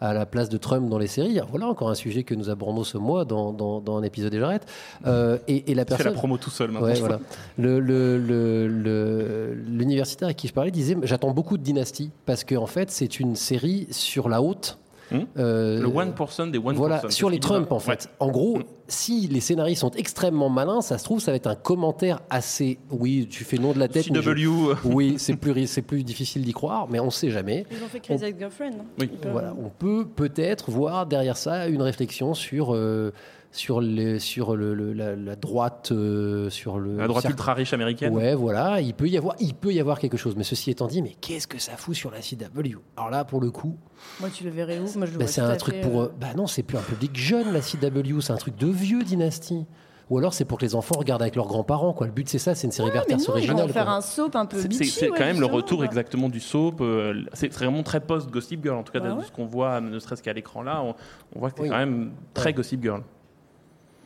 [0.00, 1.36] à- à la place de Trump dans les séries.
[1.38, 4.32] Alors, Voilà encore un sujet que nous abordons ce mois dans, dans, dans un épisode
[4.32, 4.66] et j'arrête.
[5.06, 6.86] Euh, et, et la la promo tout seul maintenant.
[6.88, 7.16] Ouais, voilà.
[7.16, 7.26] vois.
[7.58, 9.54] Le- le- le- le-
[9.90, 13.18] L'universitaire à qui je parlais disait J'attends beaucoup de Dynasty parce qu'en en fait, c'est
[13.18, 14.78] une série sur la haute.
[15.10, 16.72] Hmm Euh, Le 1% des 1%.
[16.74, 18.04] voilà, sur les Trump en fait.
[18.04, 18.10] Ouais.
[18.20, 21.54] En gros, si les scénaristes sont extrêmement malins, ça se trouve, ça va être un
[21.54, 22.78] commentaire assez.
[22.90, 24.10] Oui, tu fais nom de la tête.
[24.10, 24.74] mais je- CW.
[24.84, 27.64] Oui, c'est plus, c'est plus difficile d'y croire, mais on ne sait jamais.
[27.70, 28.70] Ils ont fait Crazy Ex-Girlfriend.
[28.76, 28.84] non?
[28.98, 29.06] Oui.
[29.06, 32.74] Peuvent- Voilà, on peut peut-être voir derrière ça une réflexion sur.
[32.74, 33.12] euh,
[33.52, 37.54] sur, les, sur le, le- la, la droite, euh, sur le La droite cercle- ultra
[37.54, 38.14] riche américaine.
[38.14, 40.36] Ouais, voilà, il peut y avoir, il peut y avoir quelque chose.
[40.36, 43.40] Mais ceci étant dit, mais qu'est-ce que ça fout sur la CW Alors là, pour
[43.40, 43.76] le coup,
[44.20, 44.84] Moi, tu le verrais où?
[44.96, 46.02] Moi, je le bah, c'est un truc fait, pour.
[46.02, 49.02] euh, Bah non, c'est plus un public jeune la CW, c'est un truc de vieux
[49.02, 49.66] dynastie.
[50.10, 51.92] Ou alors c'est pour que les enfants regardent avec leurs grands-parents.
[51.92, 52.08] Quoi.
[52.08, 53.68] Le but c'est ça, c'est une série mais Verters non, ils originale.
[53.70, 53.94] faire quoi.
[53.94, 56.80] un soap un peu C'est- ouais, quand même le retour exactement du soap.
[56.80, 59.24] euh, C'est vraiment très post-Gossip Girl, en tout cas Bah de ouais.
[59.24, 60.82] ce qu'on voit, ne serait-ce qu'à l'écran là.
[60.82, 60.94] On,
[61.36, 61.68] on voit que c'est Oui.
[61.68, 63.02] quand même très Gossip Girl.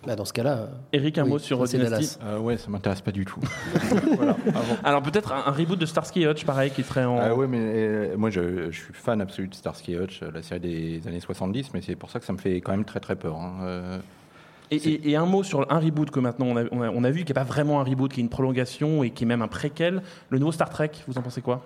[0.06, 0.68] Bah, dans ce cas-là.
[0.92, 2.18] Eric, un oui, mot sur Dynasty.
[2.22, 3.40] Euh, ouais, ça m'intéresse pas du tout.
[4.84, 7.16] Alors peut-être un, un reboot de Starsky et Hutch, pareil, qui serait en.
[7.18, 10.42] Ah ouais, mais euh, moi je, je suis fan absolu de Starsky et Hutch, la
[10.42, 13.00] série des années 70, mais c'est pour ça que ça me fait quand même très
[13.00, 13.36] très peur.
[13.36, 14.00] hein.
[14.70, 17.04] Et, et- et un mot sur un reboot que maintenant on a, on a- on
[17.04, 19.26] a vu, qui n'est pas vraiment un reboot, qui est une prolongation et qui est
[19.26, 20.02] même un préquel.
[20.30, 21.62] Le nouveau Star Trek, vous en pensez quoi?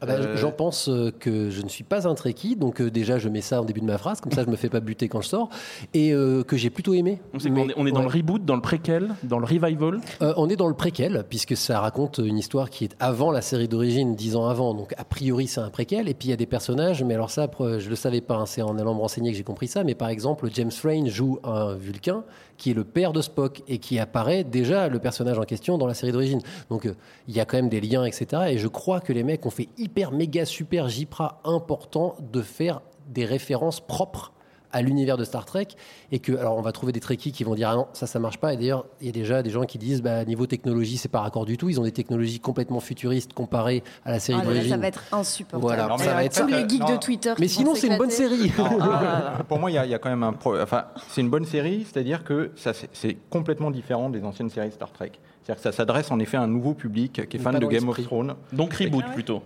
[0.00, 2.90] Ah bah, Euh, J'en pense euh, que je ne suis pas un Trekkie, donc euh,
[2.90, 4.80] déjà je mets ça en début de ma phrase, comme ça je me fais pas
[4.80, 5.48] buter quand je sors,
[5.94, 7.20] et euh, que j'ai plutôt aimé.
[7.34, 10.00] On, est, on est dans le reboot, dans le préquel, dans le revival.
[10.22, 13.42] Euh, on est dans le préquel, puisque ça raconte une histoire qui est avant la
[13.42, 14.74] série d'origine, dix ans avant.
[14.74, 16.08] Donc, a priori, c'est un préquel.
[16.08, 17.48] Et puis, il y a des personnages, mais alors ça,
[17.78, 18.36] je le savais pas.
[18.36, 19.84] hein, c'est en allant me renseigner que j'ai compris ça.
[19.84, 22.24] Mais par exemple, James Frayne joue un Vulcain
[22.56, 25.86] qui est le père de Spock et qui apparaît déjà le personnage en question dans
[25.86, 26.40] la série d'origine.
[26.68, 26.86] Donc,
[27.26, 28.26] il y a quand même des liens, etc.
[28.50, 32.80] Et je crois que les mecs ont fait hyper, méga, super, Jipra important de faire
[33.08, 34.32] des références propres
[34.72, 35.66] à l'univers de Star Trek
[36.12, 38.20] et que alors on va trouver des Trekkies qui vont dire ah non ça ça
[38.20, 40.96] marche pas et d'ailleurs il y a déjà des gens qui disent bah niveau technologie
[40.96, 44.38] c'est pas raccord du tout ils ont des technologies complètement futuristes comparées à la série
[44.40, 45.62] Ah d'origine ça va être insupportable.
[45.62, 46.92] voilà ça va être tous les geeks non.
[46.94, 47.34] de Twitter.
[47.40, 49.42] mais sinon c'est une bonne série Ah.
[49.48, 50.34] Pour moi, il y, a- il y a quand même un.
[50.34, 54.70] pro- Enfin, c'est une bonne série, c'est-à-dire que ça, c'est- complètement différent des anciennes séries
[54.70, 55.10] Star Trek.
[55.42, 57.88] C'est-à-dire que ça s'adresse en effet à un nouveau public qui est fan de Game
[57.88, 58.00] of.
[58.04, 58.34] Thrones.
[58.52, 59.42] Donc reboot plutôt.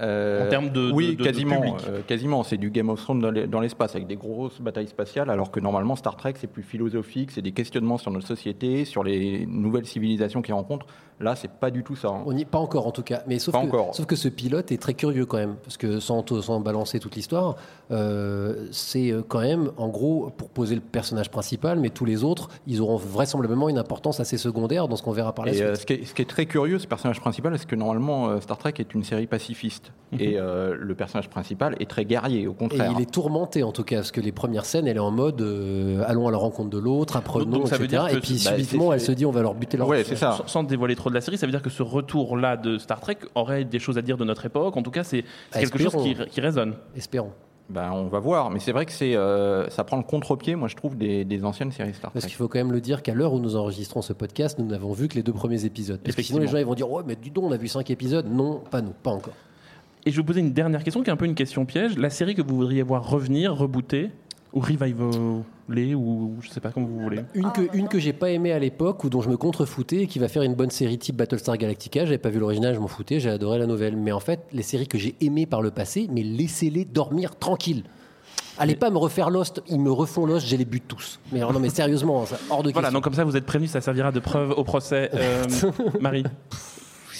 [0.00, 2.42] Euh, En termes de- oui, de- de- de quasiment, euh, quasiment.
[2.44, 5.96] C'est du Game of Thrones dans l'espace avec des grosses batailles spatiales, alors que normalement
[5.96, 10.40] Star Trek c'est plus philosophique, c'est des questionnements sur notre société, sur les nouvelles civilisations
[10.42, 10.86] qu'ils rencontrent.
[11.20, 12.08] Là, c'est pas du tout ça.
[12.08, 12.22] hein.
[12.26, 13.94] on n'y pas encore en tout cas mais sauf Pas que, encore.
[13.94, 16.22] sauf que ce pilote est très curieux quand même parce que sans,
[16.60, 17.56] balancer toute l'histoire
[17.90, 22.22] euh, c'est euh, quand même en gros pour poser le personnage principal mais tous les
[22.24, 25.54] autres ils auront vraisemblablement une importance assez secondaire dans ce qu'on verra par la Et
[25.56, 27.76] suite euh, ce, qui est, ce qui est très curieux, ce personnage principal, c'est que
[27.76, 29.92] normalement euh, Star Trek est une série pacifiste.
[30.18, 32.92] Et euh, le personnage principal est très guerrier, au Et contraire.
[32.96, 35.40] il est tourmenté en tout cas, parce que les premières scènes, elle est en mode
[35.42, 38.02] euh, allons à la rencontre de l'autre, apprenons, Donc, ça veut etc.
[38.04, 39.76] dire que et puis c'est- bah, subitement, c'est- elle se dit on va leur buter
[39.76, 39.88] leur.
[40.16, 43.00] Sans, sans dévoiler trop de la série, ça veut dire que ce retour-là de Star
[43.00, 44.76] Trek aurait des choses à dire de notre époque.
[44.76, 45.96] En tout cas, c'est c'est quelque chose
[46.30, 46.74] qui, résonne.
[46.96, 47.32] Espérons.
[47.68, 50.68] Ben, on va voir, mais c'est vrai que c'est, euh, ça prend le contre-pied, moi
[50.68, 52.20] je trouve, des, des anciennes séries Star Trek.
[52.20, 54.64] Parce qu'il faut quand même le dire qu'à l'heure où nous enregistrons ce podcast, nous
[54.64, 56.00] n'avons vu que les deux premiers épisodes.
[56.02, 57.68] Parce que sinon, les gens ils vont dire ouais, mais dis donc, on a vu
[57.68, 58.26] cinq épisodes.
[58.26, 59.34] Non, pas nous, pas encore.
[60.06, 61.98] Et je vais vous poser une dernière question qui est un peu une question piège.
[61.98, 64.10] La série que vous voudriez voir revenir, rebooter,
[64.52, 67.20] ou revivaler, ou je sais pas comment vous voulez.
[67.34, 70.06] Une que, une que j'ai pas aimée à l'époque, ou dont je me contrefoutais, et
[70.06, 72.04] qui va faire une bonne série type Battlestar Galactica.
[72.04, 73.96] J'avais pas vu l'original, je m'en foutais, j'ai adoré la nouvelle.
[73.96, 77.84] Mais en fait, les séries que j'ai aimées par le passé, mais laissez-les dormir tranquilles.
[78.60, 81.20] Allez pas me refaire Lost, ils me refont Lost, j'ai les buts tous.
[81.30, 82.96] Mais alors, non, mais sérieusement, ça, hors de Voilà, question.
[82.98, 85.10] donc comme ça vous êtes prévenus, ça servira de preuve au procès.
[85.14, 85.44] Euh,
[86.00, 86.24] Marie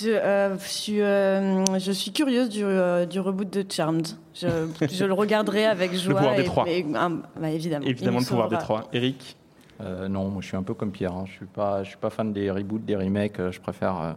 [0.00, 4.06] Je, euh, suis, euh, je suis curieuse du, euh, du reboot de Charmed.
[4.34, 4.46] Je,
[4.90, 6.14] je le regarderai avec joie.
[6.14, 6.68] pouvoir des et- trois.
[6.68, 7.86] et- bah, évidemment.
[7.86, 8.88] Évidemment, le pouvoir des trois.
[8.92, 9.36] Eric
[9.80, 11.12] Euh, non, moi je suis un peu comme Pierre.
[11.12, 11.24] hein.
[11.26, 13.38] Je suis pas, je suis pas fan des reboots, des remakes.
[13.38, 14.12] euh, Je préfère, euh,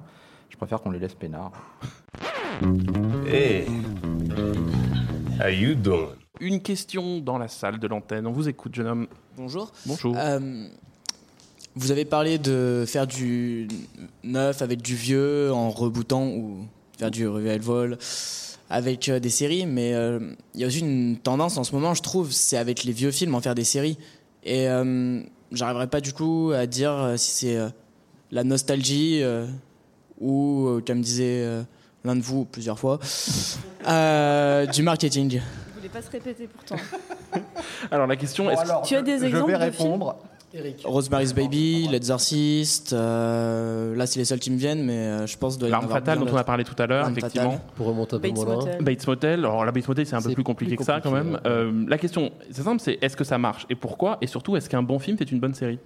[0.49, 1.51] je préfère qu'on les laisse peinards.
[3.27, 3.67] Hey,
[5.39, 6.09] how you doing?
[6.39, 8.25] Une question dans la salle de l'antenne.
[8.25, 9.07] On vous écoute, jeune homme.
[9.37, 9.71] Bonjour.
[9.85, 10.15] Bonjour.
[11.75, 13.67] Vous avez parlé de faire du
[14.23, 16.65] neuf avec du vieux en rebootant ou
[16.97, 17.97] faire du revival
[18.69, 20.19] avec euh, des séries, mais euh,
[20.53, 23.11] il y a aussi une tendance en ce moment, je trouve, c'est avec les vieux
[23.11, 23.97] films en faire des séries.
[24.43, 27.69] Et euh, j'arriverai pas du coup à dire euh, si c'est euh,
[28.31, 29.45] la nostalgie euh,
[30.19, 31.63] ou, euh, comme disait euh,
[32.05, 32.99] l'un de vous plusieurs fois,
[33.87, 35.33] euh, du marketing.
[35.33, 35.41] Il
[35.75, 36.75] voulait pas se répéter pourtant.
[37.91, 38.55] Alors la question est
[38.85, 40.03] tu as des exemples de films?
[40.83, 45.57] Rosemary's Baby, L'Exorciste, euh, là c'est les seuls qui me viennent, mais euh, je pense
[45.57, 47.51] doit y en L'arme fatale dont on a parlé tout à l'heure, effectivement.
[47.51, 47.65] fatale.
[47.75, 48.55] Pour remonter un peu Bates moins loin.
[48.55, 48.83] Motel.
[48.83, 49.39] Bates Motel.
[49.39, 51.39] Alors la Bates Motel, c'est un peu plus compliqué plus que ça quand même.
[51.45, 54.69] Euh, la question, c'est simple, c'est est-ce que ça marche et pourquoi Et surtout, est-ce
[54.69, 55.79] qu'un bon film fait une bonne série?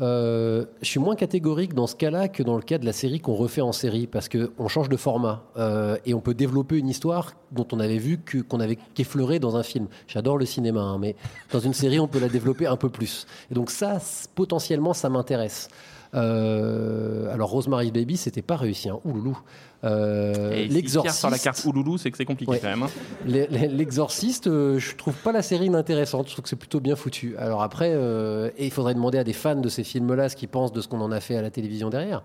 [0.00, 3.20] Euh, je suis moins catégorique dans ce cas-là que dans le cas de la série
[3.20, 6.78] qu'on refait en série parce que on change de format euh, et on peut développer
[6.78, 9.88] une histoire dont on avait vu qu'on avait qu'effleuré dans un film.
[10.06, 11.16] J'adore le cinéma, hein, mais
[11.50, 13.26] dans une série on peut la développer un peu plus.
[13.50, 13.98] Et donc ça,
[14.34, 15.68] potentiellement, ça m'intéresse.
[16.14, 18.98] Euh, alors Rosemary's Baby, c'était pas réussi, hein.
[19.04, 19.38] Ouloulou.
[19.84, 21.44] Euh, si Pierre sur la L'exorciste.
[21.44, 22.58] carte Ouloulou, c'est que c'est compliqué Ouais.
[22.60, 22.82] quand même.
[22.82, 22.88] hein.
[23.26, 26.26] L'exorciste, euh, je trouve pas la série inintéressante.
[26.28, 27.36] Je trouve que c'est plutôt bien foutu.
[27.36, 30.48] Alors après, euh, et il faudrait demander à des fans de ces films-là ce qu'ils
[30.48, 32.22] pensent de ce qu'on en a fait à la télévision derrière.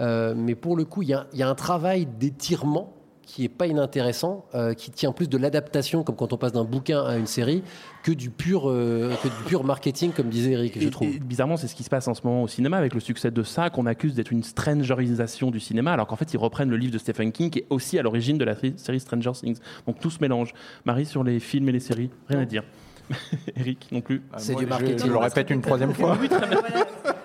[0.00, 2.94] Mais pour le coup, il y, a- il y a un travail d'étirement
[3.30, 6.64] qui est pas inintéressant, euh, qui tient plus de l'adaptation, comme quand on passe d'un
[6.64, 7.62] bouquin à une série,
[8.02, 11.08] que du pur, euh, que du pur marketing, comme disait Eric, je trouve.
[11.08, 13.30] et bizarrement, c'est ce qui se passe en ce moment au cinéma avec le succès
[13.30, 16.76] de ça qu'on accuse d'être une strangerisation du cinéma, alors qu'en fait, ils reprennent le
[16.76, 19.58] livre de Stephen King qui est aussi à l'origine de la série Stranger Things.
[19.86, 20.52] Donc tout se mélange.
[20.84, 22.64] Marie, sur les films et les séries, rien à dire.
[23.56, 24.22] Eric, non plus.
[24.38, 25.06] C'est moi, du je- marketing.
[25.06, 26.16] je le répète une troisième fois.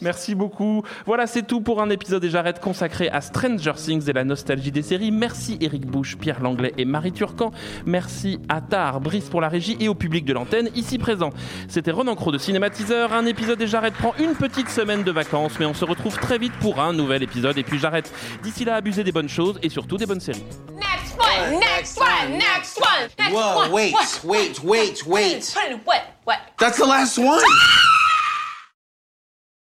[0.00, 0.82] Merci beaucoup.
[1.06, 4.70] Voilà, c'est tout pour un épisode des Jarrettes consacré à Stranger Things et la nostalgie
[4.70, 5.10] des séries.
[5.10, 7.50] Merci Eric Bouche, Pierre Langlais et Marie Turcan.
[7.86, 11.30] Merci à Tar, Brice pour la régie et au public de l'antenne ici présent.
[11.68, 13.12] C'était Ronan Cro de Cinématiseur.
[13.12, 16.38] Un épisode des Jarrettes prend une petite semaine de vacances, mais on se retrouve très
[16.38, 17.58] vite pour un nouvel épisode.
[17.58, 18.12] Et puis j'arrête.
[18.42, 20.44] D'ici là, abusez des bonnes choses et surtout des bonnes séries.
[20.76, 23.72] Next one, next one, next one, next Whoa, one.
[23.72, 25.54] wait, what, wait, wait, wait.
[25.54, 26.38] Put it in what, what?
[26.58, 27.40] That's the last one.